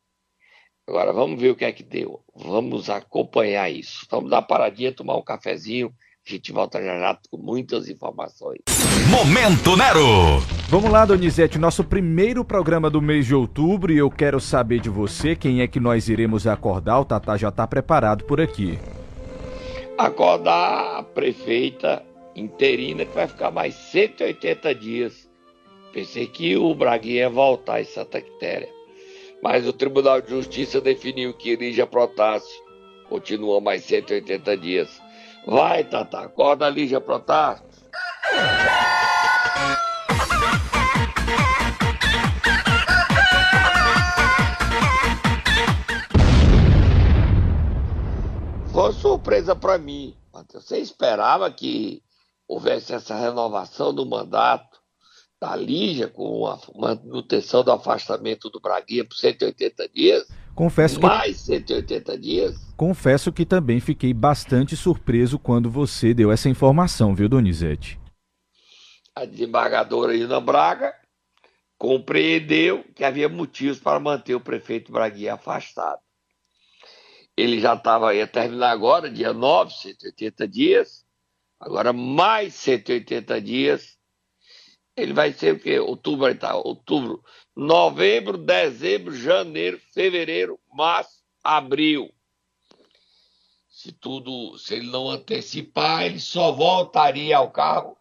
Agora 0.87 1.13
vamos 1.13 1.41
ver 1.41 1.51
o 1.51 1.57
que 1.57 1.65
é 1.65 1.73
que 1.73 1.83
deu. 1.83 2.25
Vamos 2.35 2.89
acompanhar 2.89 3.71
isso. 3.71 4.07
Vamos 4.11 4.31
dar 4.31 4.37
uma 4.37 4.43
paradinha, 4.47 4.93
tomar 4.93 5.17
um 5.17 5.23
cafezinho. 5.23 5.95
A 6.27 6.31
gente 6.31 6.51
volta 6.51 6.83
já 6.83 6.99
já 6.99 7.19
com 7.31 7.37
muitas 7.37 7.89
informações. 7.89 8.61
Momento 9.11 9.77
Nero! 9.77 10.58
Vamos 10.71 10.91
lá, 10.91 11.07
Donizete, 11.07 11.59
nosso 11.59 11.83
primeiro 11.83 12.45
programa 12.45 12.91
do 12.91 13.01
mês 13.01 13.25
de 13.25 13.35
outubro 13.35 13.91
e 13.91 13.97
eu 13.97 14.11
quero 14.11 14.39
saber 14.39 14.81
de 14.81 14.91
você 14.91 15.35
quem 15.35 15.63
é 15.63 15.67
que 15.67 15.81
nós 15.81 16.11
iremos 16.11 16.47
acordar. 16.47 17.01
O 17.01 17.07
Tatá 17.07 17.39
já 17.39 17.49
está 17.49 17.67
preparado 17.67 18.25
por 18.25 18.39
aqui. 18.39 18.79
Acordar 19.97 20.99
a 20.99 21.03
prefeita 21.03 22.05
interina 22.37 23.07
que 23.07 23.15
vai 23.15 23.27
ficar 23.27 23.51
mais 23.51 23.75
180 23.77 24.75
dias. 24.75 25.27
Pensei 25.91 26.27
que 26.27 26.55
o 26.59 26.75
Braguinha 26.75 27.23
ia 27.23 27.31
voltar 27.31 27.81
em 27.81 27.87
Santa 27.87 28.21
Quitéria. 28.21 28.69
Mas 29.43 29.67
o 29.67 29.73
Tribunal 29.73 30.21
de 30.21 30.29
Justiça 30.29 30.83
definiu 30.83 31.33
que 31.33 31.57
Lígia 31.57 31.87
Protásio 31.87 32.63
continua 33.09 33.59
mais 33.59 33.85
180 33.85 34.55
dias. 34.59 35.01
Vai, 35.47 35.83
Tata, 35.85 36.21
acorda 36.21 36.69
Lígia 36.69 37.01
Protásio. 37.01 37.65
Foi 48.89 48.95
surpresa 48.95 49.55
para 49.55 49.77
mim. 49.77 50.17
Você 50.55 50.79
esperava 50.79 51.51
que 51.51 52.03
houvesse 52.49 52.95
essa 52.95 53.15
renovação 53.15 53.93
do 53.93 54.07
mandato 54.07 54.79
da 55.39 55.55
Lígia 55.55 56.09
com 56.09 56.47
a 56.47 56.59
manutenção 56.75 57.63
do 57.63 57.71
afastamento 57.71 58.49
do 58.49 58.59
Braguinha 58.59 59.05
por 59.05 59.15
180 59.15 59.89
dias? 59.91 60.27
Confesso 60.55 61.03
Mais 61.03 61.37
que... 61.37 61.59
180 61.59 62.19
dias? 62.19 62.57
Confesso 62.79 63.31
que 63.31 63.45
também 63.45 63.79
fiquei 63.79 64.15
bastante 64.15 64.75
surpreso 64.75 65.39
quando 65.39 65.71
você 65.71 66.15
deu 66.15 66.33
essa 66.33 66.49
informação, 66.49 67.15
viu, 67.15 67.29
Donizete? 67.29 68.01
A 69.15 69.27
desembargadora 69.27 70.17
Ina 70.17 70.41
Braga 70.41 70.95
compreendeu 71.77 72.83
que 72.95 73.05
havia 73.05 73.29
motivos 73.29 73.79
para 73.79 74.01
manter 74.01 74.35
o 74.35 74.41
prefeito 74.41 74.91
Braguinha 74.91 75.35
afastado 75.35 76.01
ele 77.39 77.61
já 77.61 77.75
estava, 77.75 78.13
ia 78.13 78.27
terminar 78.27 78.73
agora, 78.73 79.09
dia 79.09 79.33
9, 79.33 79.73
180 79.73 80.49
dias. 80.49 81.07
Agora 81.61 81.93
mais 81.93 82.55
180 82.55 83.41
dias. 83.41 83.97
Ele 84.97 85.13
vai 85.13 85.33
ser 85.33 85.55
o 85.55 85.61
quê? 85.61 85.79
Outubro, 85.79 86.37
tá? 86.37 86.57
Outubro, 86.57 87.25
novembro, 87.55 88.37
dezembro, 88.37 89.15
janeiro, 89.15 89.81
fevereiro, 89.95 90.59
março, 90.73 91.23
abril. 91.45 92.13
Se 93.69 93.93
tudo, 93.93 94.59
se 94.59 94.75
ele 94.75 94.91
não 94.91 95.09
antecipar, 95.09 96.07
ele 96.07 96.19
só 96.19 96.51
voltaria 96.51 97.37
ao 97.37 97.53
cargo 97.53 97.97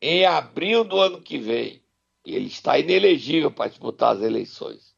em 0.00 0.24
abril 0.24 0.82
do 0.82 0.98
ano 0.98 1.20
que 1.20 1.36
vem. 1.36 1.84
Ele 2.24 2.46
está 2.46 2.78
inelegível 2.78 3.50
para 3.50 3.68
disputar 3.68 4.16
as 4.16 4.22
eleições. 4.22 4.96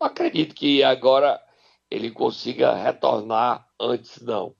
Acredito 0.00 0.52
que 0.52 0.82
agora 0.82 1.40
ele 1.94 2.10
consiga 2.10 2.74
retornar 2.74 3.68
antes, 3.78 4.20
não. 4.20 4.56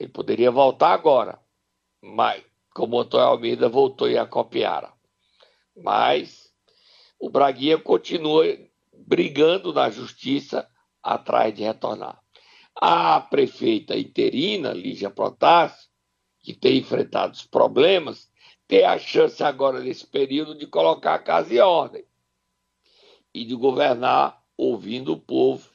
Ele 0.00 0.10
poderia 0.10 0.50
voltar 0.50 0.92
agora, 0.92 1.38
mas 2.02 2.42
como 2.74 2.96
o 2.96 3.00
Antônio 3.00 3.28
Almeida 3.28 3.68
voltou 3.68 4.10
e 4.10 4.18
a 4.18 4.26
copiara. 4.26 4.92
Mas 5.76 6.52
o 7.20 7.30
Braguinha 7.30 7.78
continua 7.78 8.44
brigando 8.92 9.72
na 9.72 9.88
justiça 9.90 10.68
atrás 11.00 11.54
de 11.54 11.62
retornar. 11.62 12.20
A 12.74 13.20
prefeita 13.20 13.96
interina, 13.96 14.72
Lígia 14.72 15.10
Protásio, 15.10 15.88
que 16.42 16.52
tem 16.52 16.78
enfrentado 16.78 17.34
os 17.34 17.46
problemas, 17.46 18.28
tem 18.66 18.84
a 18.84 18.98
chance 18.98 19.40
agora, 19.44 19.78
nesse 19.78 20.04
período, 20.04 20.58
de 20.58 20.66
colocar 20.66 21.14
a 21.14 21.22
casa 21.22 21.54
em 21.54 21.60
ordem 21.60 22.04
e 23.32 23.44
de 23.44 23.54
governar 23.54 24.42
ouvindo 24.56 25.12
o 25.12 25.20
povo 25.20 25.73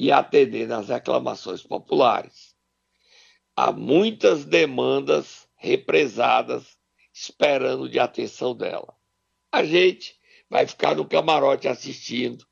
e 0.00 0.12
atender 0.12 0.70
às 0.70 0.90
reclamações 0.90 1.60
populares. 1.60 2.54
Há 3.56 3.72
muitas 3.72 4.44
demandas 4.44 5.48
represadas 5.56 6.78
esperando 7.12 7.88
de 7.88 7.98
atenção 7.98 8.54
dela. 8.54 8.94
A 9.50 9.64
gente 9.64 10.16
vai 10.48 10.68
ficar 10.68 10.94
no 10.94 11.04
camarote 11.04 11.66
assistindo 11.66 12.46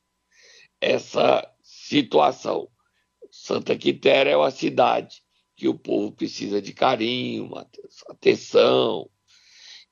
essa 0.80 1.48
situação. 1.62 2.68
Santa 3.30 3.78
Quitéria 3.78 4.32
é 4.32 4.36
uma 4.36 4.50
cidade 4.50 5.22
que 5.54 5.68
o 5.68 5.78
povo 5.78 6.10
precisa 6.10 6.60
de 6.60 6.72
carinho, 6.72 7.48
atenção 8.08 9.08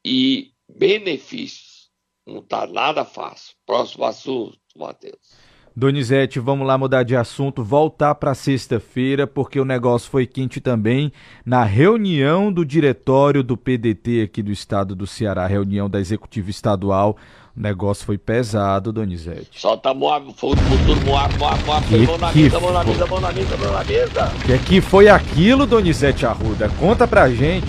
e 0.04 0.52
benefícios. 0.68 1.88
Não 2.26 2.40
está 2.40 2.66
nada 2.66 3.04
fácil. 3.04 3.54
Próximo 3.64 4.04
assunto, 4.06 4.58
Matheus. 4.75 5.53
Donizete, 5.76 6.38
vamos 6.38 6.64
lá 6.64 6.78
mudar 6.78 7.02
de 7.02 7.16
assunto, 7.16 7.64
voltar 7.64 8.14
para 8.14 8.33
sexta-feira, 8.33 9.26
porque 9.26 9.59
o 9.59 9.64
negócio 9.64 10.09
foi 10.09 10.25
quente 10.25 10.61
também 10.61 11.11
na 11.45 11.64
reunião 11.64 12.52
do 12.52 12.64
diretório 12.64 13.43
do 13.43 13.57
PDT 13.57 14.23
aqui 14.23 14.40
do 14.40 14.52
estado 14.52 14.95
do 14.95 15.04
Ceará, 15.04 15.49
reunião 15.49 15.90
da 15.90 15.99
executiva 15.99 16.49
estadual. 16.49 17.16
O 17.57 17.61
negócio 17.61 18.07
foi 18.07 18.16
pesado, 18.16 18.93
Donizete. 18.93 19.61
Solta 19.61 19.93
Moab, 19.93 20.33
fogo 20.35 20.54
do 20.54 20.62
futuro, 20.62 21.07
Moab, 21.07 21.37
Moab, 21.38 21.64
Moab, 21.64 21.87
que, 21.88 22.07
mão 22.07 22.19
na 22.19 22.33
mesa, 22.33 22.61
mão 22.61 22.73
na 22.73 22.85
mesa, 22.85 23.07
mão 23.07 23.21
na 23.21 23.33
mesa, 23.33 23.57
mão 23.57 23.73
na 23.73 23.85
mesa. 23.85 24.33
Que 24.47 24.59
que 24.59 24.81
foi 24.81 25.09
aquilo, 25.09 25.66
Donizete 25.66 26.25
Arruda? 26.25 26.69
Conta 26.78 27.09
pra 27.09 27.28
gente. 27.28 27.66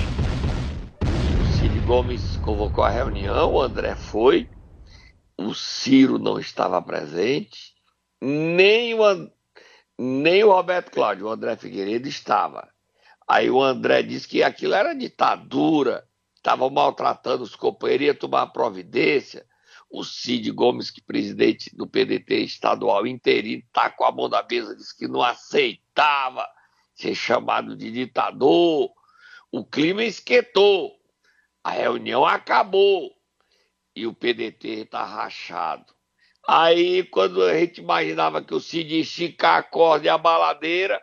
Cid 1.57 1.79
Gomes 1.87 2.37
convocou 2.43 2.83
a 2.83 2.89
reunião, 2.89 3.51
o 3.51 3.59
André 3.59 3.95
foi, 3.95 4.47
o 5.35 5.55
Ciro 5.55 6.19
não 6.19 6.39
estava 6.39 6.79
presente, 6.79 7.74
nem 8.21 8.93
o, 8.93 9.31
nem 9.97 10.43
o 10.43 10.51
Roberto 10.51 10.91
Cláudio, 10.91 11.27
o 11.27 11.29
André 11.29 11.55
Figueiredo 11.55 12.07
estava. 12.07 12.69
Aí 13.27 13.49
o 13.49 13.61
André 13.61 14.03
disse 14.03 14.27
que 14.27 14.43
aquilo 14.43 14.73
era 14.73 14.93
ditadura, 14.93 16.07
estavam 16.35 16.69
maltratando 16.69 17.43
os 17.43 17.55
companheiros, 17.55 18.07
ia 18.07 18.13
tomar 18.13 18.47
providência. 18.47 19.45
O 19.89 20.03
Cid 20.03 20.51
Gomes, 20.51 20.91
que 20.91 21.01
presidente 21.01 21.75
do 21.75 21.87
PDT 21.87 22.43
estadual 22.43 23.07
interino, 23.07 23.63
está 23.65 23.89
com 23.89 24.03
a 24.03 24.11
mão 24.11 24.27
na 24.27 24.43
mesa, 24.43 24.75
disse 24.75 24.95
que 24.95 25.07
não 25.07 25.21
aceitava 25.21 26.47
ser 26.93 27.15
chamado 27.15 27.75
de 27.75 27.91
ditador. 27.91 28.91
O 29.51 29.65
clima 29.65 30.03
esquentou, 30.03 30.91
a 31.63 31.71
reunião 31.71 32.25
acabou 32.25 33.11
e 33.95 34.05
o 34.05 34.13
PDT 34.13 34.81
está 34.81 35.03
rachado. 35.03 35.94
Aí, 36.47 37.03
quando 37.05 37.43
a 37.43 37.57
gente 37.57 37.81
imaginava 37.81 38.43
que 38.43 38.53
o 38.53 38.59
Cid 38.59 38.93
ia 38.93 39.01
esticar 39.01 39.57
a 39.57 39.63
corda 39.63 40.05
e 40.05 40.09
a 40.09 40.17
baladeira, 40.17 41.01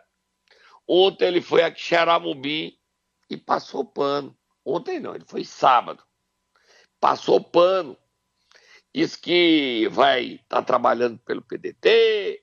ontem 0.87 1.25
ele 1.27 1.41
foi 1.41 1.63
a 1.63 1.73
Xeramubim 1.73 2.77
e 3.29 3.35
passou 3.35 3.83
pano. 3.83 4.37
Ontem 4.65 4.99
não, 4.99 5.13
ele 5.13 5.25
foi 5.25 5.43
sábado. 5.43 6.01
Passou 6.99 7.43
pano. 7.43 7.97
Diz 8.95 9.15
que 9.17 9.89
vai 9.89 10.35
estar 10.35 10.57
tá 10.57 10.61
trabalhando 10.61 11.19
pelo 11.19 11.41
PDT, 11.41 12.41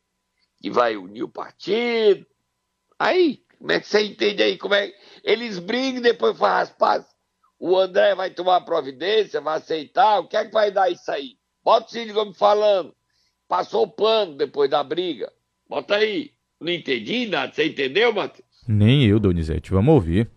que 0.61 0.71
vai 0.71 0.97
unir 0.97 1.23
o 1.23 1.29
partido. 1.29 2.27
Aí, 2.99 3.43
como 3.59 3.73
é 3.73 3.81
que 3.81 3.87
você 3.87 4.03
entende 4.03 4.43
aí? 4.43 4.59
Como 4.59 4.75
é 4.75 4.93
Eles 5.25 5.59
brigam 5.59 6.03
depois 6.03 6.37
fazem 6.37 6.63
as 6.63 6.71
pazes. 6.79 7.11
O 7.59 7.79
André 7.79 8.15
vai 8.15 8.31
tomar 8.31 8.61
providência, 8.63 9.41
vai 9.41 9.57
aceitar. 9.57 10.19
O 10.19 10.29
que 10.29 10.37
é 10.37 10.45
que 10.45 10.53
vai 10.53 10.71
dar 10.71 10.91
isso 10.91 11.11
aí? 11.11 11.40
Bota 11.65 11.87
o 11.87 11.91
Cid 11.91 12.13
Gomes 12.13 12.37
falando. 12.37 12.95
Passou 13.49 13.85
o 13.85 13.89
pano 13.89 14.37
depois 14.37 14.71
da 14.71 14.83
briga. 14.83 15.33
Bota 15.69 15.97
aí. 15.97 16.33
Não 16.61 16.71
entendi 16.71 17.27
nada. 17.27 17.53
Você 17.53 17.67
entendeu, 17.67 18.13
Matheus? 18.13 18.47
Nem 18.69 19.05
eu, 19.05 19.19
Donizete. 19.19 19.71
Vamos 19.71 19.95
ouvir. 19.95 20.29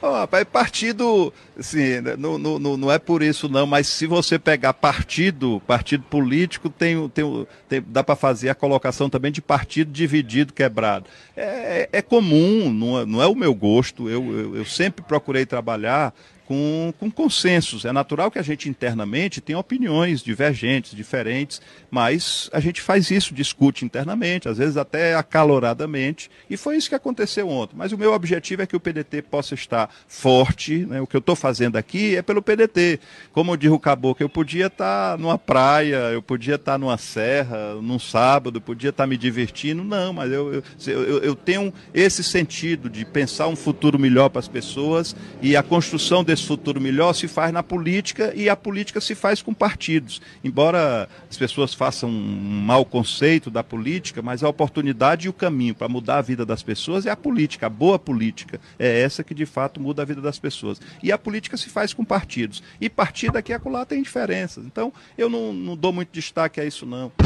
oh, 0.00 0.12
rapaz, 0.16 0.44
partido, 0.44 1.30
assim, 1.58 2.00
não, 2.18 2.38
não, 2.38 2.58
não 2.58 2.90
é 2.90 2.98
por 2.98 3.22
isso 3.22 3.50
não, 3.50 3.66
mas 3.66 3.86
se 3.86 4.06
você 4.06 4.38
pegar 4.38 4.72
partido, 4.72 5.60
partido 5.66 6.04
político, 6.04 6.70
tem, 6.70 7.06
tem, 7.10 7.46
tem 7.68 7.84
dá 7.86 8.02
para 8.02 8.16
fazer 8.16 8.48
a 8.48 8.54
colocação 8.54 9.10
também 9.10 9.30
de 9.30 9.42
partido 9.42 9.92
dividido, 9.92 10.54
quebrado. 10.54 11.04
É, 11.36 11.88
é 11.92 12.00
comum, 12.00 12.72
não 12.72 12.98
é, 12.98 13.04
não 13.04 13.22
é 13.22 13.26
o 13.26 13.34
meu 13.34 13.54
gosto, 13.54 14.08
eu, 14.08 14.24
eu, 14.32 14.56
eu 14.56 14.64
sempre 14.64 15.04
procurei 15.04 15.44
trabalhar 15.44 16.14
com, 16.46 16.94
com 16.98 17.10
consensos. 17.10 17.84
É 17.84 17.92
natural 17.92 18.30
que 18.30 18.38
a 18.38 18.42
gente 18.42 18.68
internamente 18.68 19.40
tenha 19.40 19.58
opiniões 19.58 20.22
divergentes, 20.22 20.94
diferentes, 20.94 21.60
mas 21.90 22.48
a 22.52 22.60
gente 22.60 22.80
faz 22.80 23.10
isso, 23.10 23.34
discute 23.34 23.84
internamente, 23.84 24.48
às 24.48 24.58
vezes 24.58 24.76
até 24.76 25.14
acaloradamente, 25.14 26.30
e 26.48 26.56
foi 26.56 26.76
isso 26.76 26.88
que 26.88 26.94
aconteceu 26.94 27.48
ontem. 27.48 27.76
Mas 27.76 27.92
o 27.92 27.98
meu 27.98 28.12
objetivo 28.12 28.62
é 28.62 28.66
que 28.66 28.76
o 28.76 28.80
PDT 28.80 29.22
possa 29.22 29.54
estar 29.54 29.90
forte, 30.06 30.86
né? 30.86 31.00
o 31.00 31.06
que 31.06 31.16
eu 31.16 31.20
estou 31.20 31.34
fazendo 31.34 31.76
aqui 31.76 32.16
é 32.16 32.22
pelo 32.22 32.40
PDT. 32.40 33.00
Como 33.32 33.56
diz 33.56 33.70
o 33.70 33.78
Caboclo, 33.78 34.24
eu 34.24 34.28
podia 34.28 34.66
estar 34.66 35.18
numa 35.18 35.38
praia, 35.38 35.96
eu 36.12 36.22
podia 36.22 36.54
estar 36.54 36.78
numa 36.78 36.96
serra, 36.96 37.74
num 37.82 37.98
sábado, 37.98 38.60
podia 38.60 38.90
estar 38.90 39.06
me 39.06 39.16
divertindo, 39.16 39.82
não, 39.82 40.12
mas 40.12 40.30
eu, 40.30 40.54
eu, 40.54 40.62
eu, 40.86 41.18
eu 41.18 41.34
tenho 41.34 41.72
esse 41.92 42.22
sentido 42.22 42.88
de 42.88 43.04
pensar 43.04 43.48
um 43.48 43.56
futuro 43.56 43.98
melhor 43.98 44.28
para 44.28 44.38
as 44.38 44.48
pessoas 44.48 45.16
e 45.42 45.56
a 45.56 45.62
construção 45.62 46.22
desse 46.22 46.35
esse 46.36 46.46
futuro 46.46 46.80
melhor 46.80 47.14
se 47.14 47.26
faz 47.26 47.52
na 47.52 47.62
política 47.62 48.32
e 48.36 48.48
a 48.48 48.54
política 48.54 49.00
se 49.00 49.14
faz 49.14 49.42
com 49.42 49.52
partidos. 49.52 50.20
Embora 50.44 51.08
as 51.28 51.36
pessoas 51.36 51.74
façam 51.74 52.10
um 52.10 52.60
mau 52.60 52.84
conceito 52.84 53.50
da 53.50 53.64
política, 53.64 54.22
mas 54.22 54.44
a 54.44 54.48
oportunidade 54.48 55.26
e 55.26 55.28
o 55.28 55.32
caminho 55.32 55.74
para 55.74 55.88
mudar 55.88 56.18
a 56.18 56.22
vida 56.22 56.44
das 56.44 56.62
pessoas 56.62 57.06
é 57.06 57.10
a 57.10 57.16
política, 57.16 57.66
a 57.66 57.70
boa 57.70 57.98
política. 57.98 58.60
É 58.78 59.00
essa 59.00 59.24
que 59.24 59.34
de 59.34 59.46
fato 59.46 59.80
muda 59.80 60.02
a 60.02 60.04
vida 60.04 60.20
das 60.20 60.38
pessoas. 60.38 60.80
E 61.02 61.10
a 61.10 61.18
política 61.18 61.56
se 61.56 61.68
faz 61.68 61.92
com 61.92 62.04
partidos. 62.04 62.62
E 62.80 62.88
partido 62.88 63.36
aqui 63.36 63.52
e 63.52 63.54
acolá 63.54 63.84
tem 63.84 64.02
diferenças. 64.02 64.64
Então 64.64 64.92
eu 65.16 65.28
não, 65.28 65.52
não 65.52 65.76
dou 65.76 65.92
muito 65.92 66.12
destaque 66.12 66.60
a 66.60 66.64
isso 66.64 66.84
não 66.84 67.25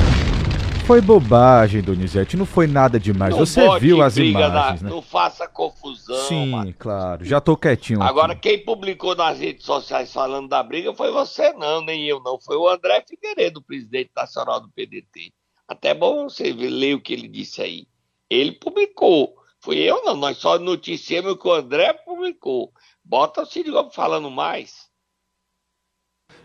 foi 0.90 1.00
bobagem, 1.00 1.82
Donizete. 1.82 2.36
Não 2.36 2.44
foi 2.44 2.66
nada 2.66 2.98
demais. 2.98 3.30
Não 3.30 3.46
Você 3.46 3.60
viu 3.78 4.02
as 4.02 4.16
imagens, 4.16 4.82
na... 4.82 4.88
né? 4.88 4.92
Não 4.92 5.00
faça 5.00 5.46
confusão. 5.46 6.16
Sim, 6.26 6.74
claro. 6.76 7.24
Já 7.24 7.40
tô 7.40 7.56
quietinho. 7.56 8.02
Agora, 8.02 8.32
aqui. 8.32 8.48
quem 8.48 8.64
publicou 8.64 9.14
nas 9.14 9.38
redes 9.38 9.64
sociais 9.64 10.12
falando 10.12 10.48
da 10.48 10.60
briga 10.64 10.92
foi 10.92 11.12
você, 11.12 11.52
não, 11.52 11.80
nem 11.80 12.08
eu, 12.08 12.20
não. 12.20 12.40
Foi 12.40 12.56
o 12.56 12.68
André 12.68 13.04
Figueiredo, 13.08 13.62
presidente 13.62 14.10
nacional 14.16 14.60
do 14.60 14.68
PDT. 14.70 15.32
Até 15.68 15.94
bom 15.94 16.28
você 16.28 16.52
ler 16.52 16.96
o 16.96 17.00
que 17.00 17.12
ele 17.12 17.28
disse 17.28 17.62
aí. 17.62 17.86
Ele 18.28 18.50
publicou. 18.50 19.36
Fui 19.60 19.76
eu, 19.76 20.02
não. 20.04 20.16
Nós 20.16 20.38
só 20.38 20.58
noticiamos 20.58 21.30
o 21.30 21.36
que 21.36 21.46
o 21.46 21.52
André 21.52 21.92
publicou. 21.92 22.72
Bota 23.04 23.42
o 23.42 23.46
Cid 23.46 23.70
Gomes 23.70 23.94
falando 23.94 24.28
mais. 24.28 24.89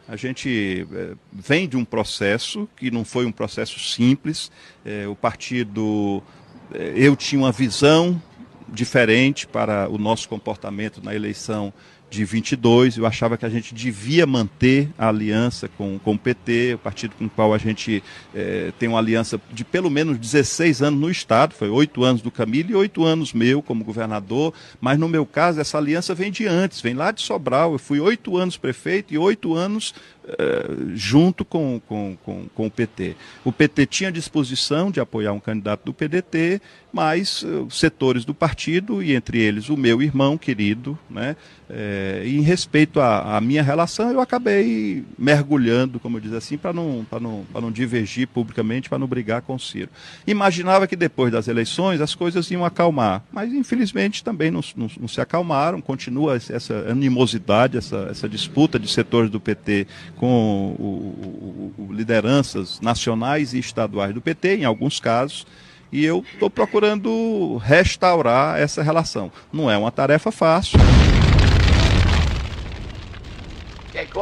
A 0.08 0.16
gente 0.16 0.88
é, 0.94 1.14
vem 1.34 1.68
de 1.68 1.76
um 1.76 1.84
processo 1.84 2.70
que 2.78 2.92
não 2.92 3.04
foi 3.04 3.26
um 3.26 3.32
processo 3.32 3.80
simples. 3.80 4.52
É, 4.86 5.08
o 5.08 5.16
partido, 5.16 6.22
é, 6.72 6.94
eu 6.96 7.16
tinha 7.16 7.42
uma 7.42 7.52
visão 7.52 8.22
diferente 8.68 9.48
para 9.48 9.90
o 9.90 9.98
nosso 9.98 10.30
comportamento 10.30 11.04
na 11.04 11.16
eleição 11.16 11.74
de 12.16 12.26
22. 12.26 12.98
Eu 12.98 13.06
achava 13.06 13.38
que 13.38 13.46
a 13.46 13.50
gente 13.50 13.76
devia 13.76 14.26
manter 14.26 14.90
a 14.98 15.10
aliança 15.10 15.68
com, 15.68 16.00
com 16.00 16.14
o 16.14 16.18
PT, 16.18 16.76
o 16.76 16.80
partido 16.80 17.16
com 17.18 17.26
o 17.26 17.30
qual 17.30 17.54
a 17.54 17.58
gente 17.58 18.04
é, 18.34 18.72
tem 18.80 18.90
uma 18.90 19.00
aliança 19.00 19.40
de 19.52 19.64
pelo 19.64 19.90
menos 19.90 20.18
16 20.18 20.82
anos 20.82 21.00
no 21.00 21.12
Estado. 21.12 21.54
Foi 21.54 21.70
oito 21.70 22.04
anos 22.04 22.22
do 22.22 22.32
Camilo 22.32 22.72
e 22.72 22.76
oito 22.76 23.04
anos 23.04 23.34
meu 23.34 23.62
como 23.62 23.84
governador. 23.84 24.54
Mas 24.80 24.98
no 24.98 25.08
meu 25.08 25.26
caso, 25.26 25.60
essa 25.60 25.78
aliança 25.78 26.16
vem 26.16 26.32
de 26.32 26.48
antes, 26.48 26.82
vem 26.82 26.94
lá 26.94 27.12
de 27.12 27.22
Sobral. 27.22 27.74
Eu 27.74 27.80
fui 27.80 28.00
oito 28.00 28.38
anos 28.38 28.58
prefeito 28.58 29.14
e 29.14 29.18
oito 29.18 29.54
anos 29.54 29.94
Uh, 30.26 30.96
junto 30.96 31.46
com, 31.46 31.80
com, 31.88 32.18
com, 32.24 32.46
com, 32.56 32.66
o 32.66 32.72
PT. 32.72 33.16
O 33.44 33.52
PT 33.52 33.86
tinha 33.86 34.12
disposição 34.12 34.90
de 34.90 35.00
apoiar 35.00 35.34
um 35.34 35.40
candidato 35.40 35.86
do 35.86 35.94
PDT, 35.94 36.60
mas 36.92 37.44
uh, 37.44 37.68
setores 37.70 38.26
do 38.26 38.34
partido, 38.34 39.04
e 39.04 39.14
entre 39.14 39.40
eles 39.40 39.70
o 39.70 39.78
meu 39.78 40.02
irmão 40.02 40.36
querido, 40.36 40.98
né, 41.08 41.36
é, 41.70 42.22
em 42.26 42.42
respeito 42.42 43.00
à, 43.02 43.40
minha 43.42 43.64
relação, 43.64 44.12
eu 44.12 44.22
acabei 44.22 45.04
mergulhando, 45.18 46.00
como 46.00 46.18
eu 46.18 46.22
diz 46.22 46.34
assim, 46.34 46.58
para 46.58 46.72
não, 46.72 47.06
não, 47.20 47.46
não 47.54 47.72
divergir 47.72 48.28
publicamente, 48.28 48.88
para 48.88 49.00
não 49.00 49.08
brigar 49.08 49.42
com 49.42 49.56
o 49.56 49.60
Ciro. 49.60 49.90
Imaginava 50.28 50.88
que 50.88 50.96
depois 50.96 51.32
das 51.32 51.48
eleições 51.48 52.02
as 52.02 52.14
coisas 52.14 52.50
iam 52.52 52.64
acalmar, 52.64 53.24
mas 53.32 53.52
infelizmente 53.52 54.24
também 54.24 54.52
não, 54.52 54.62
não, 54.76 54.90
não 55.00 55.08
se 55.08 55.20
acalmaram, 55.20 55.82
continua 55.82 56.36
essa 56.36 56.86
animosidade, 56.88 57.78
essa, 57.78 58.08
essa 58.12 58.30
disputa 58.30 58.80
de 58.80 58.88
setores 58.88 59.30
do 59.30 59.40
PT 59.40 59.88
com 60.18 60.76
o, 60.80 61.74
o, 61.78 61.84
o, 61.84 61.94
lideranças 61.94 62.80
nacionais 62.82 63.54
e 63.54 63.60
estaduais 63.60 64.14
do 64.14 64.22
PT, 64.22 64.58
em 64.58 64.66
alguns 64.66 65.00
casos, 65.00 65.46
e 65.92 66.04
eu 66.04 66.24
estou 66.34 66.50
procurando 66.50 67.58
restaurar 67.58 68.60
essa 68.60 68.82
relação. 68.82 69.32
Não 69.52 69.70
é 69.70 69.78
uma 69.78 69.92
tarefa 69.92 70.32
fácil 70.32 70.80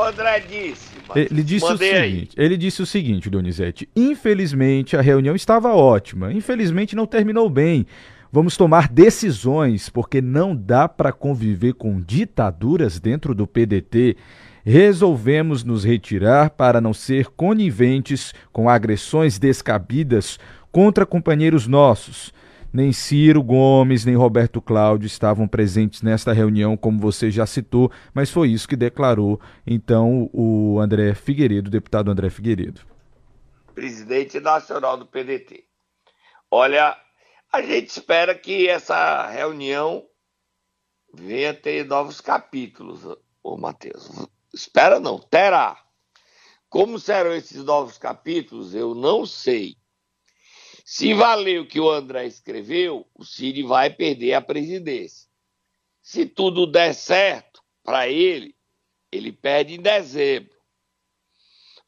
André 0.01 0.39
disse? 0.39 0.93
Ele 1.15 1.43
disse, 1.43 1.65
o 1.65 1.77
seguinte, 1.77 2.35
ele 2.37 2.57
disse 2.57 2.81
o 2.81 2.85
seguinte, 2.85 3.29
Donizete. 3.29 3.89
Infelizmente, 3.95 4.95
a 4.95 5.01
reunião 5.01 5.35
estava 5.35 5.73
ótima. 5.73 6.31
Infelizmente, 6.31 6.95
não 6.95 7.05
terminou 7.05 7.49
bem. 7.49 7.85
Vamos 8.31 8.57
tomar 8.57 8.87
decisões, 8.87 9.89
porque 9.89 10.21
não 10.21 10.55
dá 10.55 10.87
para 10.87 11.11
conviver 11.11 11.73
com 11.73 12.01
ditaduras 12.01 12.99
dentro 12.99 13.35
do 13.35 13.45
PDT. 13.45 14.17
Resolvemos 14.65 15.63
nos 15.63 15.83
retirar 15.83 16.51
para 16.51 16.79
não 16.79 16.93
ser 16.93 17.27
coniventes 17.27 18.33
com 18.51 18.69
agressões 18.69 19.37
descabidas 19.37 20.39
contra 20.71 21.05
companheiros 21.05 21.67
nossos. 21.67 22.33
Nem 22.71 22.91
Ciro 22.91 23.43
Gomes, 23.43 24.05
nem 24.05 24.15
Roberto 24.15 24.61
Cláudio 24.61 25.05
estavam 25.05 25.47
presentes 25.47 26.01
nesta 26.01 26.31
reunião, 26.31 26.75
como 26.77 26.97
você 26.97 27.29
já 27.29 27.45
citou, 27.45 27.91
mas 28.13 28.31
foi 28.31 28.49
isso 28.49 28.67
que 28.67 28.75
declarou 28.75 29.39
então 29.67 30.29
o 30.33 30.79
André 30.79 31.13
Figueiredo, 31.13 31.67
o 31.67 31.71
deputado 31.71 32.09
André 32.09 32.29
Figueiredo. 32.29 32.81
Presidente 33.75 34.39
nacional 34.39 34.97
do 34.97 35.05
PDT. 35.05 35.65
Olha, 36.49 36.97
a 37.51 37.61
gente 37.61 37.89
espera 37.89 38.33
que 38.33 38.67
essa 38.67 39.27
reunião 39.27 40.03
venha 41.13 41.53
ter 41.53 41.85
novos 41.85 42.21
capítulos, 42.21 43.05
ô 43.43 43.57
Matheus. 43.57 44.09
Espera 44.53 44.99
não, 44.99 45.17
terá. 45.17 45.83
Como 46.69 46.99
serão 46.99 47.33
esses 47.33 47.63
novos 47.63 47.97
capítulos, 47.97 48.75
eu 48.75 48.93
não 48.93 49.25
sei. 49.25 49.75
Se 50.85 51.13
valer 51.13 51.61
o 51.61 51.67
que 51.67 51.79
o 51.79 51.89
André 51.89 52.25
escreveu, 52.25 53.07
o 53.15 53.23
Ciro 53.23 53.67
vai 53.67 53.89
perder 53.89 54.33
a 54.33 54.41
presidência. 54.41 55.27
Se 56.01 56.25
tudo 56.25 56.67
der 56.67 56.93
certo 56.93 57.63
para 57.83 58.07
ele, 58.07 58.55
ele 59.11 59.31
perde 59.31 59.75
em 59.75 59.81
dezembro. 59.81 60.53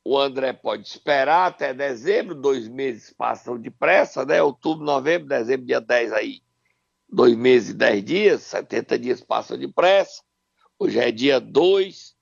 O 0.04 0.17
André 0.17 0.54
pode 0.54 0.88
esperar 0.88 1.47
até 1.47 1.73
dezembro, 1.73 2.36
dois 2.36 2.67
meses 2.67 3.12
passam 3.12 3.60
depressa, 3.60 4.23
né? 4.23 4.41
Outubro, 4.41 4.86
novembro, 4.86 5.28
dezembro, 5.28 5.65
dia 5.65 5.82
10 5.82 6.13
aí. 6.13 6.41
Dois 7.10 7.36
meses 7.36 7.71
e 7.71 7.73
dez 7.73 8.04
dias, 8.04 8.43
70 8.43 8.99
dias 8.99 9.21
passam 9.21 9.58
depressa. 9.58 10.23
Hoje 10.78 10.99
é 10.99 11.12
dia 11.12 11.39
2, 11.39 12.14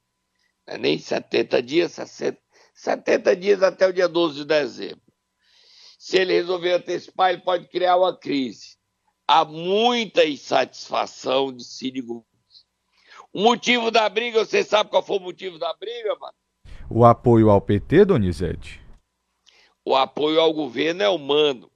é 0.67 0.77
nem 0.77 0.97
70 0.97 1.61
dias, 1.61 1.91
60, 1.93 2.37
70 2.73 3.35
dias 3.35 3.63
até 3.63 3.87
o 3.87 3.93
dia 3.93 4.07
12 4.07 4.35
de 4.35 4.45
dezembro. 4.45 5.01
Se 5.99 6.17
ele 6.17 6.33
resolver 6.33 6.73
antecipar, 6.73 7.31
ele 7.31 7.41
pode 7.41 7.67
criar 7.67 7.97
uma 7.97 8.17
crise. 8.17 8.77
Há 9.27 9.45
muita 9.45 10.25
insatisfação 10.25 11.53
de 11.53 11.63
Ciro 11.63 12.05
Gomes. 12.05 12.25
O 13.31 13.41
motivo 13.41 13.89
da 13.89 14.07
briga, 14.09 14.43
você 14.43 14.63
sabe 14.63 14.89
qual 14.89 15.01
foi 15.01 15.17
o 15.17 15.21
motivo 15.21 15.57
da 15.57 15.73
briga, 15.73 16.15
mano? 16.19 16.35
O 16.89 17.05
apoio 17.05 17.49
ao 17.49 17.61
PT, 17.61 18.05
Donizete? 18.05 18.81
O 19.85 19.95
apoio 19.95 20.39
ao 20.39 20.53
governo 20.53 21.03
é 21.03 21.09
humano. 21.09 21.71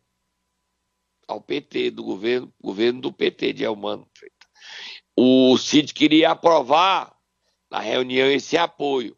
Ao 1.27 1.41
PT, 1.41 1.91
do 1.91 2.03
governo, 2.03 2.53
governo 2.61 3.01
do 3.01 3.11
PT 3.11 3.53
de 3.53 3.63
Elmano. 3.63 4.07
O 5.17 5.57
Cid 5.57 5.93
queria 5.93 6.31
aprovar 6.31 7.16
na 7.69 7.79
reunião 7.79 8.29
esse 8.29 8.57
apoio. 8.57 9.17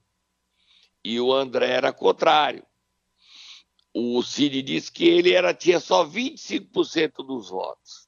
E 1.04 1.20
o 1.20 1.34
André 1.34 1.70
era 1.70 1.94
contrário 1.94 2.66
o 3.94 4.22
Cid 4.22 4.62
disse 4.62 4.92
que 4.92 5.08
ele 5.08 5.34
era, 5.34 5.54
tinha 5.54 5.80
só 5.80 6.06
25% 6.06 7.26
dos 7.26 7.50
votos. 7.50 8.08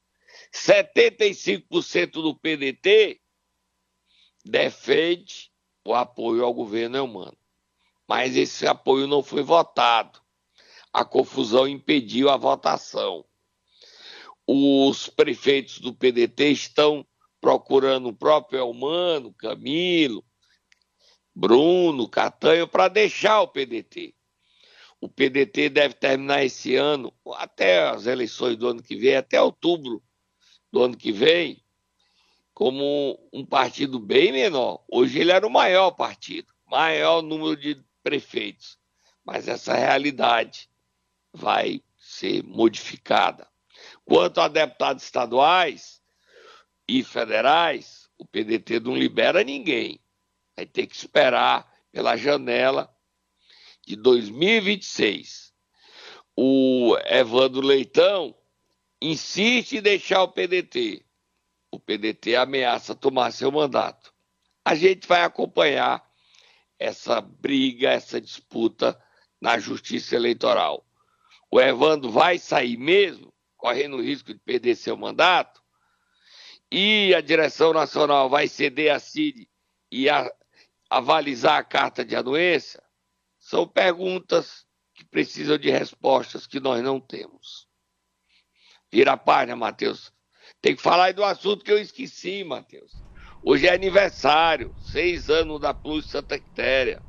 75% 0.54 2.12
do 2.12 2.36
PDT 2.36 3.20
defende 4.44 5.52
o 5.86 5.94
apoio 5.94 6.44
ao 6.44 6.54
governo 6.54 7.04
humano. 7.04 7.38
Mas 8.08 8.36
esse 8.36 8.68
apoio 8.68 9.08
não 9.08 9.24
foi 9.24 9.44
votado. 9.44 10.20
a 10.94 11.06
confusão 11.06 11.66
impediu 11.66 12.30
a 12.30 12.36
votação. 12.36 13.24
Os 14.46 15.08
prefeitos 15.08 15.80
do 15.80 15.94
PDT 15.94 16.50
estão 16.50 17.08
procurando 17.40 18.10
o 18.10 18.14
próprio 18.14 18.60
Elmano, 18.60 19.34
Camilo, 19.34 20.22
Bruno, 21.34 22.08
Catanho, 22.10 22.68
para 22.68 22.88
deixar 22.88 23.42
o 23.42 23.48
PDT. 23.48 24.14
O 25.00 25.10
PDT 25.10 25.70
deve 25.70 25.96
terminar 25.96 26.44
esse 26.44 26.76
ano, 26.76 27.12
até 27.36 27.88
as 27.88 28.06
eleições 28.06 28.58
do 28.58 28.68
ano 28.68 28.84
que 28.84 28.96
vem, 28.96 29.16
até 29.16 29.42
outubro 29.42 30.04
do 30.72 30.84
ano 30.84 30.96
que 30.96 31.12
vem, 31.12 31.64
como 32.54 33.18
um 33.34 33.46
partido 33.46 34.00
bem 34.00 34.32
menor. 34.32 34.84
Hoje 34.88 35.20
ele 35.20 35.32
era 35.32 35.46
o 35.46 35.50
maior 35.50 35.92
partido, 35.92 36.54
maior 36.68 37.22
número 37.22 37.56
de 37.56 37.84
prefeitos. 38.04 38.78
Mas 39.24 39.48
essa 39.48 39.74
realidade 39.74 40.70
vai 41.34 41.82
ser 41.98 42.44
modificada. 42.44 43.48
Quanto 44.04 44.42
a 44.42 44.48
deputados 44.48 45.04
estaduais 45.04 46.02
e 46.88 47.04
federais, 47.04 48.10
o 48.18 48.26
PDT 48.26 48.80
não 48.80 48.96
libera 48.96 49.44
ninguém. 49.44 50.01
Vai 50.62 50.68
ter 50.68 50.86
que 50.86 50.96
esperar 50.96 51.68
pela 51.92 52.16
janela 52.16 52.88
de 53.84 53.96
2026. 53.96 55.52
O 56.38 56.96
Evandro 57.04 57.62
Leitão 57.62 58.38
insiste 59.02 59.78
em 59.78 59.82
deixar 59.82 60.22
o 60.22 60.28
PDT. 60.28 61.04
O 61.72 61.80
PDT 61.80 62.36
ameaça 62.36 62.94
tomar 62.94 63.32
seu 63.32 63.52
mandato. 63.52 64.14
A 64.64 64.76
gente 64.76 65.08
vai 65.08 65.24
acompanhar 65.24 66.08
essa 66.78 67.20
briga, 67.20 67.90
essa 67.90 68.22
disputa 68.22 69.04
na 69.42 69.58
Justiça 69.58 70.16
Eleitoral. 70.16 70.86
O 71.50 71.60
Evandro 71.60 72.12
vai 72.12 72.38
sair 72.38 72.78
mesmo, 72.78 73.34
correndo 73.58 73.98
o 73.98 74.04
risco 74.04 74.32
de 74.32 74.40
perder 74.40 74.76
seu 74.76 74.96
mandato, 74.96 75.60
e 76.72 77.16
a 77.16 77.20
direção 77.20 77.74
nacional 77.74 78.30
vai 78.30 78.48
ceder 78.48 78.94
a 78.94 79.00
CID 79.00 79.50
e 79.92 80.08
a, 80.08 80.32
avalizar 80.92 81.58
a 81.58 81.64
carta 81.64 82.04
de 82.04 82.16
anuência? 82.16 82.84
São 83.40 83.66
perguntas 83.66 84.66
que 84.94 85.06
precisam 85.06 85.58
de 85.58 85.72
respostas 85.72 86.46
que 86.46 86.60
nós 86.60 86.84
não 86.84 87.00
temos. 87.00 87.66
Vira 88.92 89.14
a 89.14 89.18
página, 89.18 89.56
Matheus. 89.56 90.12
Tem 90.62 90.76
que 90.76 90.82
falar 90.82 91.06
aí 91.06 91.14
do 91.14 91.24
assunto 91.24 91.64
que 91.64 91.72
eu 91.72 91.80
esqueci, 91.80 92.44
Matheus. 92.44 92.92
Hoje 93.42 93.68
é 93.68 93.74
aniversário, 93.74 94.76
seis 94.82 95.30
anos 95.30 95.62
da 95.62 95.74
Plus 95.74 96.10
Santa 96.10 96.38
Quitéria. 96.38 97.02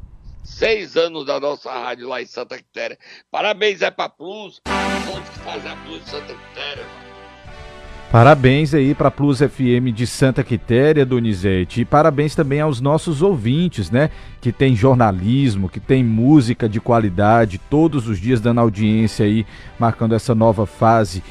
Seis 0.44 0.96
anos 0.96 1.26
da 1.26 1.38
nossa 1.38 1.72
rádio 1.72 2.08
lá 2.08 2.22
em 2.22 2.26
Santa 2.26 2.56
Quitéria. 2.56 2.98
Parabéns 3.30 3.82
é 3.82 3.90
pra 3.90 4.08
Plus, 4.08 4.60
todos 5.06 5.28
que 5.28 5.38
fazem 5.40 5.70
a 5.70 5.76
Plus 5.84 6.04
Santa 6.04 6.34
Quitéria, 6.34 6.84
mano. 6.84 7.11
Parabéns 8.12 8.74
aí 8.74 8.94
para 8.94 9.10
Plus 9.10 9.38
FM 9.38 9.88
de 9.94 10.06
Santa 10.06 10.44
Quitéria, 10.44 11.06
Donizete. 11.06 11.80
E 11.80 11.84
parabéns 11.86 12.34
também 12.34 12.60
aos 12.60 12.78
nossos 12.78 13.22
ouvintes, 13.22 13.90
né? 13.90 14.10
Que 14.38 14.52
tem 14.52 14.76
jornalismo, 14.76 15.66
que 15.66 15.80
tem 15.80 16.04
música 16.04 16.68
de 16.68 16.78
qualidade, 16.78 17.56
todos 17.70 18.06
os 18.06 18.18
dias 18.20 18.38
dando 18.38 18.60
audiência 18.60 19.24
aí, 19.24 19.46
marcando 19.78 20.14
essa 20.14 20.34
nova 20.34 20.66
fase 20.66 21.22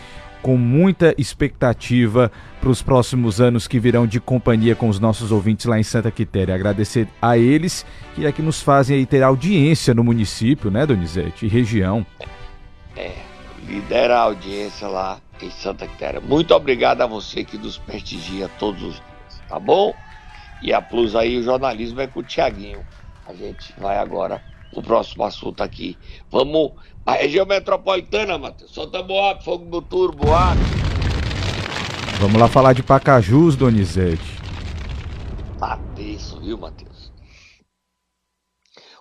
com 0.41 0.57
muita 0.57 1.13
expectativa 1.19 2.31
para 2.59 2.71
os 2.71 2.81
próximos 2.81 3.39
anos 3.39 3.67
que 3.67 3.79
virão 3.79 4.07
de 4.07 4.19
companhia 4.19 4.75
com 4.75 4.89
os 4.89 4.99
nossos 4.99 5.31
ouvintes 5.31 5.67
lá 5.67 5.79
em 5.79 5.83
Santa 5.83 6.09
Quitéria. 6.09 6.55
Agradecer 6.55 7.07
a 7.21 7.37
eles 7.37 7.85
que 8.15 8.25
é 8.25 8.31
que 8.31 8.41
nos 8.41 8.59
fazem 8.59 8.97
aí 8.97 9.05
ter 9.05 9.21
audiência 9.21 9.93
no 9.93 10.03
município, 10.03 10.71
né, 10.71 10.83
Donizete? 10.87 11.45
E 11.45 11.47
região. 11.47 12.03
É, 12.97 13.11
lidera 13.65 14.17
a 14.17 14.23
audiência 14.23 14.87
lá 14.87 15.19
em 15.41 15.49
Santa 15.49 15.87
Quitéria. 15.87 16.19
Muito 16.19 16.53
obrigado 16.53 17.01
a 17.01 17.07
você 17.07 17.43
que 17.43 17.57
nos 17.57 17.77
prestigia 17.77 18.49
todos 18.59 18.81
os 18.81 18.95
dias, 18.95 19.41
tá 19.47 19.59
bom? 19.59 19.93
E 20.61 20.73
a 20.73 20.81
Plus 20.81 21.15
aí, 21.15 21.37
o 21.37 21.43
jornalismo 21.43 22.01
é 22.01 22.07
com 22.07 22.19
o 22.19 22.23
Tiaguinho. 22.23 22.85
A 23.27 23.33
gente 23.33 23.73
vai 23.79 23.97
agora 23.97 24.43
o 24.73 24.81
próximo 24.81 25.23
assunto 25.23 25.61
aqui. 25.63 25.97
Vamos. 26.29 26.71
A 27.03 27.13
região 27.13 27.45
metropolitana, 27.47 28.37
Matheus. 28.37 28.71
Solta 28.71 29.01
boa, 29.01 29.39
fogo 29.41 29.65
do 29.65 29.81
turbo, 29.81 30.25
boa. 30.25 30.53
Vamos 32.19 32.39
lá 32.39 32.47
falar 32.47 32.73
de 32.73 32.83
Pacajus, 32.83 33.55
Donizete. 33.55 34.39
Tá 35.57 35.79
tenso, 35.95 36.39
viu, 36.39 36.57
Matheus? 36.59 37.11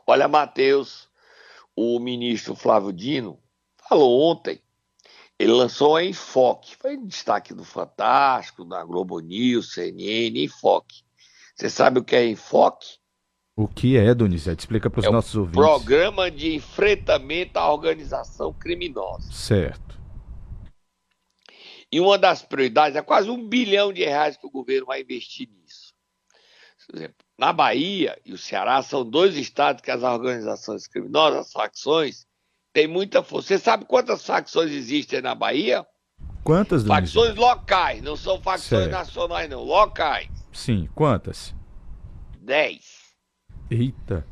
Olha, 0.06 0.26
Matheus, 0.26 1.08
o 1.76 1.98
ministro 2.00 2.54
Flávio 2.54 2.92
Dino 2.92 3.38
falou 3.90 4.22
ontem 4.22 4.62
ele 5.40 5.52
lançou 5.52 5.96
a 5.96 6.04
Enfoque, 6.04 6.76
foi 6.76 6.98
destaque 6.98 7.54
do 7.54 7.64
Fantástico, 7.64 8.62
da 8.62 8.84
Globo 8.84 9.20
News, 9.20 9.72
CNN, 9.72 10.38
Enfoque. 10.44 11.02
Você 11.56 11.70
sabe 11.70 11.98
o 11.98 12.04
que 12.04 12.14
é 12.14 12.28
Enfoque? 12.28 12.98
O 13.56 13.66
que 13.66 13.96
é, 13.96 14.14
Donizete? 14.14 14.60
Explica 14.60 14.90
para 14.90 15.00
os 15.00 15.06
é 15.06 15.10
nossos 15.10 15.34
ouvintes. 15.34 15.58
Programa 15.58 16.30
de 16.30 16.54
enfrentamento 16.54 17.58
à 17.58 17.72
organização 17.72 18.52
criminosa. 18.52 19.32
Certo. 19.32 19.98
E 21.90 21.98
uma 21.98 22.18
das 22.18 22.42
prioridades 22.42 22.94
é 22.94 23.00
quase 23.00 23.30
um 23.30 23.48
bilhão 23.48 23.94
de 23.94 24.04
reais 24.04 24.36
que 24.36 24.46
o 24.46 24.50
governo 24.50 24.88
vai 24.88 25.00
investir 25.00 25.48
nisso. 25.48 25.94
Por 26.86 26.96
exemplo, 26.96 27.16
na 27.38 27.50
Bahia 27.50 28.20
e 28.26 28.34
o 28.34 28.38
Ceará 28.38 28.82
são 28.82 29.08
dois 29.08 29.38
estados 29.38 29.80
que 29.80 29.90
as 29.90 30.02
organizações 30.02 30.86
criminosas, 30.86 31.46
as 31.46 31.52
facções, 31.52 32.26
tem 32.72 32.86
muita 32.86 33.22
força. 33.22 33.48
Você 33.48 33.58
sabe 33.58 33.84
quantas 33.84 34.24
facções 34.24 34.70
existem 34.70 35.20
na 35.20 35.34
Bahia? 35.34 35.86
Quantas? 36.44 36.84
Facções 36.84 37.34
locais, 37.34 38.02
não 38.02 38.16
são 38.16 38.40
facções 38.40 38.84
Certo. 38.84 38.92
nacionais, 38.92 39.48
não. 39.48 39.62
Locais. 39.62 40.28
Sim, 40.52 40.88
quantas? 40.94 41.54
Dez. 42.38 43.14
Eita. 43.70 44.26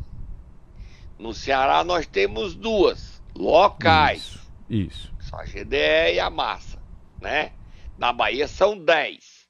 No 1.18 1.35
Ceará 1.35 1.85
nós 1.85 2.07
temos 2.07 2.55
duas. 2.55 3.22
Locais. 3.37 4.38
Isso. 4.68 5.12
Só 5.20 5.37
a 5.37 5.44
GDE 5.44 6.14
e 6.14 6.20
a 6.20 6.31
Massa, 6.31 6.81
né? 7.20 7.53
Na 7.96 8.12
Bahia 8.12 8.48
são 8.48 8.79
dez. 8.79 9.46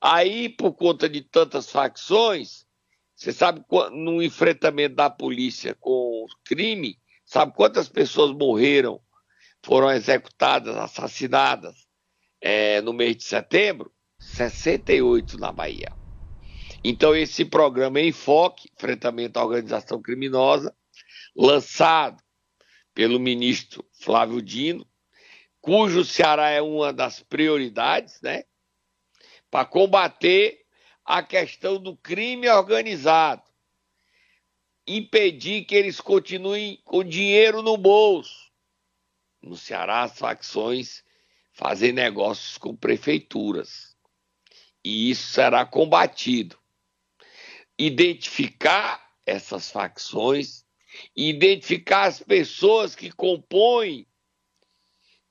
Aí, 0.00 0.48
por 0.48 0.72
conta 0.72 1.08
de 1.08 1.22
tantas 1.22 1.70
facções, 1.70 2.64
você 3.14 3.32
sabe, 3.32 3.64
no 3.92 4.22
enfrentamento 4.22 4.94
da 4.94 5.10
polícia 5.10 5.74
com 5.74 5.90
o 5.90 6.26
crime, 6.44 6.96
sabe 7.28 7.52
quantas 7.52 7.88
pessoas 7.90 8.32
morreram, 8.32 9.00
foram 9.62 9.90
executadas, 9.90 10.74
assassinadas 10.76 11.86
é, 12.40 12.80
no 12.80 12.92
mês 12.92 13.16
de 13.18 13.24
setembro? 13.24 13.92
68 14.18 15.38
na 15.38 15.52
Bahia. 15.52 15.92
Então, 16.82 17.14
esse 17.14 17.44
programa 17.44 18.00
Enfoque, 18.00 18.70
Enfrentamento 18.74 19.38
à 19.38 19.44
Organização 19.44 20.00
Criminosa, 20.00 20.74
lançado 21.36 22.22
pelo 22.94 23.20
ministro 23.20 23.84
Flávio 24.00 24.40
Dino, 24.40 24.86
cujo 25.60 26.04
Ceará 26.04 26.48
é 26.48 26.62
uma 26.62 26.92
das 26.92 27.20
prioridades, 27.20 28.20
né? 28.22 28.44
Para 29.50 29.66
combater 29.66 30.60
a 31.04 31.22
questão 31.22 31.78
do 31.78 31.96
crime 31.96 32.48
organizado. 32.48 33.42
Impedir 34.88 35.66
que 35.66 35.74
eles 35.74 36.00
continuem 36.00 36.80
com 36.82 37.04
dinheiro 37.04 37.60
no 37.60 37.76
bolso. 37.76 38.50
No 39.42 39.54
Ceará, 39.54 40.04
as 40.04 40.18
facções 40.18 41.04
fazem 41.52 41.92
negócios 41.92 42.56
com 42.56 42.74
prefeituras. 42.74 43.94
E 44.82 45.10
isso 45.10 45.28
será 45.28 45.66
combatido. 45.66 46.58
Identificar 47.78 49.12
essas 49.26 49.70
facções, 49.70 50.64
identificar 51.14 52.06
as 52.06 52.20
pessoas 52.20 52.94
que 52.94 53.12
compõem 53.12 54.06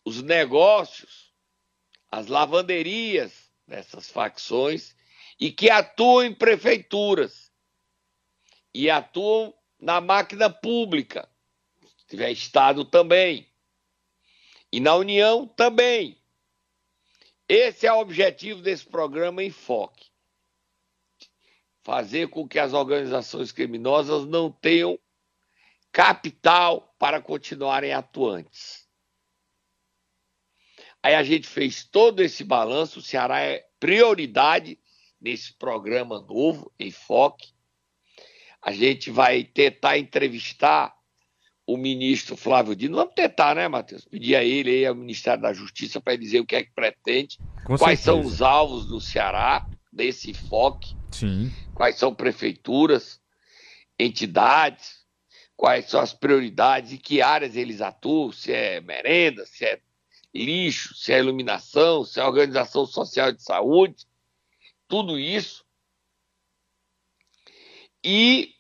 os 0.05 0.21
negócios, 0.21 1.33
as 2.11 2.27
lavanderias 2.27 3.51
dessas 3.67 4.07
facções 4.07 4.95
e 5.39 5.51
que 5.51 5.69
atuam 5.69 6.25
em 6.25 6.33
prefeituras 6.33 7.46
e 8.77 8.91
atuam 8.91 9.51
na 9.79 9.99
máquina 9.99 10.51
pública, 10.51 11.27
se 11.97 12.05
tiver 12.05 12.29
Estado 12.29 12.85
também, 12.85 13.51
e 14.71 14.79
na 14.79 14.93
União 14.93 15.47
também. 15.47 16.21
Esse 17.49 17.87
é 17.87 17.91
o 17.91 17.99
objetivo 17.99 18.61
desse 18.61 18.85
programa 18.85 19.43
Enfoque. 19.43 20.11
Fazer 21.81 22.29
com 22.29 22.47
que 22.47 22.59
as 22.59 22.73
organizações 22.73 23.51
criminosas 23.51 24.27
não 24.27 24.51
tenham 24.51 24.99
capital 25.91 26.93
para 26.99 27.19
continuarem 27.19 27.93
atuantes. 27.93 28.87
Aí 31.01 31.15
a 31.15 31.23
gente 31.23 31.47
fez 31.47 31.83
todo 31.83 32.21
esse 32.21 32.43
balanço, 32.43 32.99
o 32.99 33.01
Ceará 33.01 33.39
é 33.39 33.67
prioridade 33.79 34.79
nesse 35.19 35.51
programa 35.53 36.21
novo, 36.21 36.71
Enfoque. 36.79 37.56
A 38.61 38.71
gente 38.71 39.11
vai 39.11 39.43
tentar 39.43 39.97
entrevistar 39.97 40.93
o 41.65 41.75
ministro 41.75 42.37
Flávio 42.37 42.75
Dino. 42.75 42.95
Vamos 42.95 43.13
tentar, 43.13 43.55
né, 43.55 43.67
Matheus? 43.67 44.05
Pedir 44.05 44.35
a 44.35 44.43
ele 44.43 44.69
aí, 44.69 44.85
ao 44.85 44.95
Ministério 44.95 45.41
da 45.41 45.53
Justiça, 45.53 45.99
para 45.99 46.15
dizer 46.15 46.39
o 46.39 46.45
que 46.45 46.55
é 46.55 46.63
que 46.63 46.71
pretende, 46.73 47.37
Com 47.65 47.77
quais 47.77 47.99
certeza. 47.99 48.03
são 48.03 48.21
os 48.21 48.41
alvos 48.41 48.85
do 48.87 49.01
Ceará, 49.01 49.67
desse 49.91 50.31
enfoque, 50.31 50.95
Sim. 51.11 51.51
quais 51.73 51.97
são 51.97 52.15
prefeituras, 52.15 53.19
entidades, 53.99 55.05
quais 55.57 55.89
são 55.89 55.99
as 55.99 56.13
prioridades 56.13 56.93
e 56.93 56.97
que 56.97 57.21
áreas 57.21 57.55
eles 57.55 57.81
atuam, 57.81 58.31
se 58.31 58.53
é 58.53 58.79
merenda, 58.79 59.45
se 59.45 59.65
é 59.65 59.79
lixo, 60.33 60.95
se 60.95 61.11
é 61.11 61.19
iluminação, 61.19 62.05
se 62.05 62.19
é 62.19 62.23
organização 62.23 62.85
social 62.85 63.31
de 63.31 63.41
saúde, 63.43 64.05
tudo 64.87 65.19
isso. 65.19 65.65
E 68.09 68.55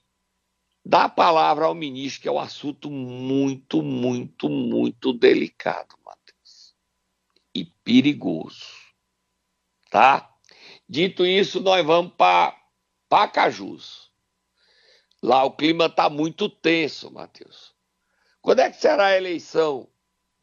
dar 0.83 1.05
a 1.05 1.09
palavra 1.09 1.67
ao 1.67 1.73
ministro, 1.73 2.21
que 2.21 2.27
é 2.27 2.31
um 2.33 2.37
assunto 2.37 2.91
muito, 2.91 3.81
muito, 3.81 4.49
muito 4.49 5.13
delicado, 5.13 5.95
Matheus. 6.05 6.75
E 7.55 7.63
perigoso. 7.63 8.65
Tá? 9.89 10.35
Dito 10.89 11.25
isso, 11.25 11.61
nós 11.61 11.85
vamos 11.85 12.11
para 12.17 12.61
Pacajus. 13.07 14.11
Lá 15.23 15.45
o 15.45 15.51
clima 15.51 15.85
está 15.85 16.09
muito 16.09 16.49
tenso, 16.49 17.09
Matheus. 17.09 17.73
Quando 18.41 18.59
é 18.59 18.69
que 18.69 18.75
será 18.75 19.05
a 19.05 19.17
eleição 19.17 19.87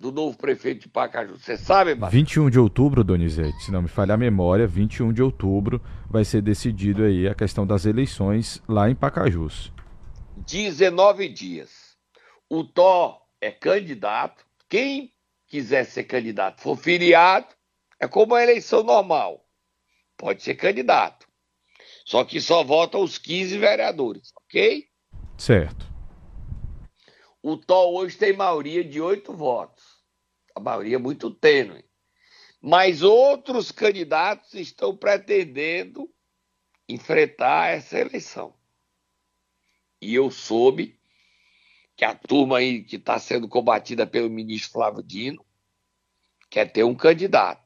do 0.05 0.13
novo 0.13 0.37
prefeito 0.37 0.83
de 0.83 0.89
Pacajus? 0.89 1.43
Você 1.43 1.57
sabe, 1.57 1.95
Matheus? 1.95 2.13
21 2.13 2.51
de 2.51 2.59
outubro, 2.59 3.03
Donizete, 3.03 3.65
se 3.65 3.71
não 3.71 3.81
me 3.81 3.89
falha 3.89 4.13
a 4.13 4.19
memória, 4.19 4.67
21 4.67 5.15
de 5.15 5.23
outubro 5.23 5.81
vai 6.11 6.25
ser 6.25 6.43
decidido 6.43 7.05
aí 7.05 7.27
a 7.27 7.35
questão 7.35 7.67
das 7.67 7.87
eleições 7.87 8.63
lá 8.69 8.91
em 8.91 8.95
Pacajus. 8.95 9.73
19 10.47 11.29
dias. 11.31 11.97
O 12.51 12.65
Tó 12.65 13.23
é 13.41 13.51
candidato. 13.51 14.45
Quem 14.69 15.11
quiser 15.47 15.85
ser 15.85 16.05
candidato 16.05 16.61
for 16.61 16.77
filiado, 16.77 17.47
é 17.99 18.07
como 18.07 18.35
a 18.35 18.43
eleição 18.43 18.83
normal. 18.83 19.43
Pode 20.19 20.43
ser 20.43 20.55
candidato. 20.57 21.27
Só 22.05 22.25
que 22.25 22.43
só 22.43 22.63
votam 22.63 23.03
os 23.03 23.17
15 23.17 23.57
vereadores, 23.57 24.33
ok? 24.37 24.85
Certo. 25.39 25.95
O 27.43 27.57
Tó 27.57 27.91
hoje 27.91 28.17
tem 28.17 28.35
maioria 28.35 28.83
de 28.83 29.01
oito 29.01 29.35
votos. 29.35 29.94
A 30.55 30.61
maioria 30.61 30.97
é 30.97 30.99
muito 30.99 31.31
tênue. 31.31 31.85
Mas 32.61 33.03
outros 33.03 33.71
candidatos 33.71 34.55
estão 34.55 34.97
pretendendo 34.97 36.11
enfrentar 36.89 37.71
essa 37.71 37.99
eleição. 37.99 38.55
E 40.01 40.15
eu 40.15 40.31
soube 40.31 40.99
que 41.97 42.05
a 42.05 42.15
turma 42.15 42.59
aí 42.59 42.83
que 42.83 42.97
está 42.97 43.19
sendo 43.19 43.49
combatida 43.49 44.07
pelo 44.07 44.31
ministro 44.31 44.73
Flávio 44.73 45.03
Dino 45.03 45.45
quer 46.51 46.71
ter 46.71 46.85
um 46.85 46.95
candidato. 46.95 47.63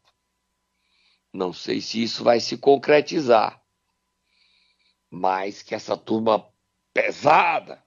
Não 1.32 1.52
sei 1.52 1.80
se 1.80 2.02
isso 2.02 2.24
vai 2.24 2.40
se 2.40 2.56
concretizar, 2.56 3.62
mas 5.10 5.62
que 5.62 5.74
essa 5.74 5.96
turma 5.96 6.48
pesada 6.92 7.82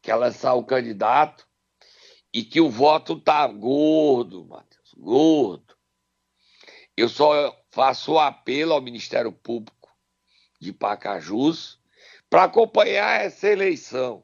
quer 0.00 0.16
lançar 0.16 0.54
o 0.54 0.64
candidato 0.64 1.46
e 2.36 2.44
que 2.44 2.60
o 2.60 2.68
voto 2.68 3.18
tá 3.18 3.46
gordo, 3.46 4.44
Matheus, 4.44 4.92
gordo. 4.98 5.74
Eu 6.94 7.08
só 7.08 7.58
faço 7.70 8.18
apelo 8.18 8.74
ao 8.74 8.82
Ministério 8.82 9.32
Público 9.32 9.88
de 10.60 10.70
Pacajus 10.70 11.80
para 12.28 12.44
acompanhar 12.44 13.22
essa 13.22 13.48
eleição. 13.48 14.22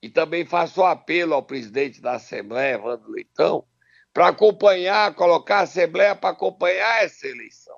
E 0.00 0.08
também 0.08 0.44
faço 0.44 0.84
apelo 0.84 1.34
ao 1.34 1.42
presidente 1.42 2.00
da 2.00 2.12
Assembleia, 2.12 2.76
Evandro 2.76 3.10
Leitão, 3.10 3.66
para 4.12 4.28
acompanhar, 4.28 5.16
colocar 5.16 5.58
a 5.58 5.62
Assembleia 5.62 6.14
para 6.14 6.30
acompanhar 6.30 7.02
essa 7.02 7.26
eleição. 7.26 7.76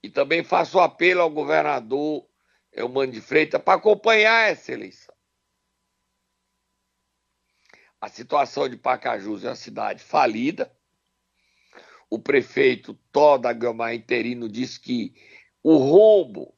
E 0.00 0.08
também 0.08 0.44
faço 0.44 0.78
apelo 0.78 1.22
ao 1.22 1.30
governador 1.30 2.24
Eumano 2.72 3.10
de 3.10 3.20
Freitas 3.20 3.60
para 3.60 3.78
acompanhar 3.78 4.48
essa 4.48 4.70
eleição. 4.70 5.17
A 8.00 8.08
situação 8.08 8.68
de 8.68 8.76
Pacajus 8.76 9.44
é 9.44 9.48
uma 9.48 9.56
cidade 9.56 10.02
falida. 10.02 10.70
O 12.08 12.18
prefeito 12.18 12.94
Toda 13.12 13.52
Gama 13.52 13.92
Interino 13.92 14.48
diz 14.48 14.78
que 14.78 15.12
o 15.62 15.76
rombo 15.76 16.54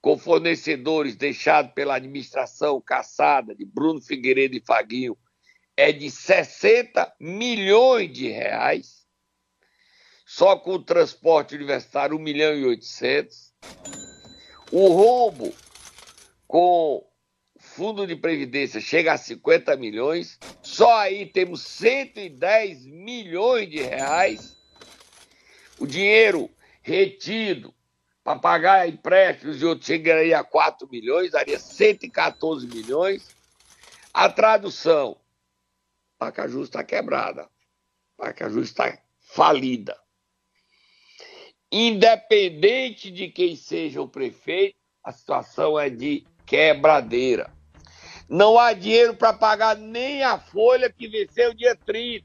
com 0.00 0.18
fornecedores 0.18 1.16
deixado 1.16 1.72
pela 1.72 1.96
administração 1.96 2.80
caçada 2.80 3.54
de 3.54 3.64
Bruno 3.64 4.02
Figueiredo 4.02 4.54
e 4.54 4.60
Faguinho 4.60 5.16
é 5.76 5.90
de 5.90 6.10
60 6.10 7.14
milhões 7.18 8.12
de 8.12 8.28
reais. 8.28 9.04
Só 10.26 10.56
com 10.56 10.72
o 10.72 10.82
transporte 10.82 11.54
universitário, 11.54 12.16
1 12.16 12.20
milhão 12.20 12.54
e 12.54 12.64
800. 12.66 13.54
O 14.70 14.88
rombo 14.88 15.54
com 16.46 17.06
fundo 17.74 18.06
de 18.06 18.14
previdência 18.14 18.80
chega 18.80 19.12
a 19.12 19.18
50 19.18 19.76
milhões. 19.76 20.38
Só 20.62 20.96
aí 20.98 21.26
temos 21.26 21.62
110 21.62 22.86
milhões 22.86 23.68
de 23.68 23.82
reais. 23.82 24.56
O 25.78 25.86
dinheiro 25.86 26.48
retido 26.82 27.74
para 28.22 28.38
pagar 28.38 28.88
empréstimos 28.88 29.60
e 29.60 29.64
outros 29.64 29.86
chegaria 29.86 30.38
a 30.38 30.44
4 30.44 30.88
milhões, 30.88 31.32
daria 31.32 31.58
114 31.58 32.66
milhões. 32.68 33.34
A 34.12 34.28
tradução: 34.28 35.16
Pacajus 36.16 36.68
está 36.68 36.84
quebrada. 36.84 37.48
Pacajus 38.16 38.68
está 38.68 38.96
falida. 39.18 39.98
Independente 41.72 43.10
de 43.10 43.28
quem 43.28 43.56
seja 43.56 44.00
o 44.00 44.08
prefeito, 44.08 44.76
a 45.02 45.10
situação 45.10 45.76
é 45.78 45.90
de 45.90 46.24
quebradeira. 46.46 47.52
Não 48.28 48.58
há 48.58 48.72
dinheiro 48.72 49.14
para 49.14 49.32
pagar 49.32 49.76
nem 49.76 50.22
a 50.22 50.38
folha 50.38 50.90
que 50.90 51.08
venceu 51.08 51.54
dia 51.54 51.76
30. 51.84 52.24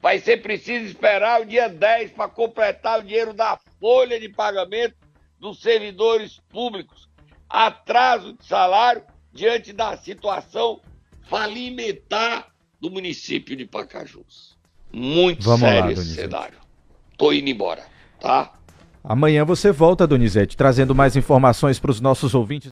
Vai 0.00 0.18
ser 0.18 0.42
preciso 0.42 0.84
esperar 0.86 1.40
o 1.42 1.46
dia 1.46 1.68
10 1.68 2.12
para 2.12 2.28
completar 2.28 3.00
o 3.00 3.02
dinheiro 3.02 3.32
da 3.32 3.58
folha 3.80 4.20
de 4.20 4.28
pagamento 4.28 4.94
dos 5.40 5.60
servidores 5.60 6.40
públicos. 6.48 7.08
Atraso 7.48 8.34
de 8.34 8.44
salário 8.44 9.02
diante 9.32 9.72
da 9.72 9.96
situação 9.96 10.80
falimentar 11.28 12.48
do 12.80 12.90
município 12.90 13.56
de 13.56 13.64
Pacajus. 13.64 14.56
Muito 14.92 15.44
Vamos 15.44 15.62
lá, 15.62 15.68
sério 15.68 15.90
esse 15.90 16.00
Donizete. 16.02 16.30
cenário. 16.30 16.58
Tô 17.16 17.32
indo 17.32 17.48
embora, 17.50 17.84
tá? 18.20 18.52
Amanhã 19.02 19.44
você 19.44 19.72
volta, 19.72 20.06
Donizete, 20.06 20.56
trazendo 20.56 20.94
mais 20.94 21.16
informações 21.16 21.78
para 21.78 21.90
os 21.90 22.00
nossos 22.00 22.34
ouvintes. 22.34 22.66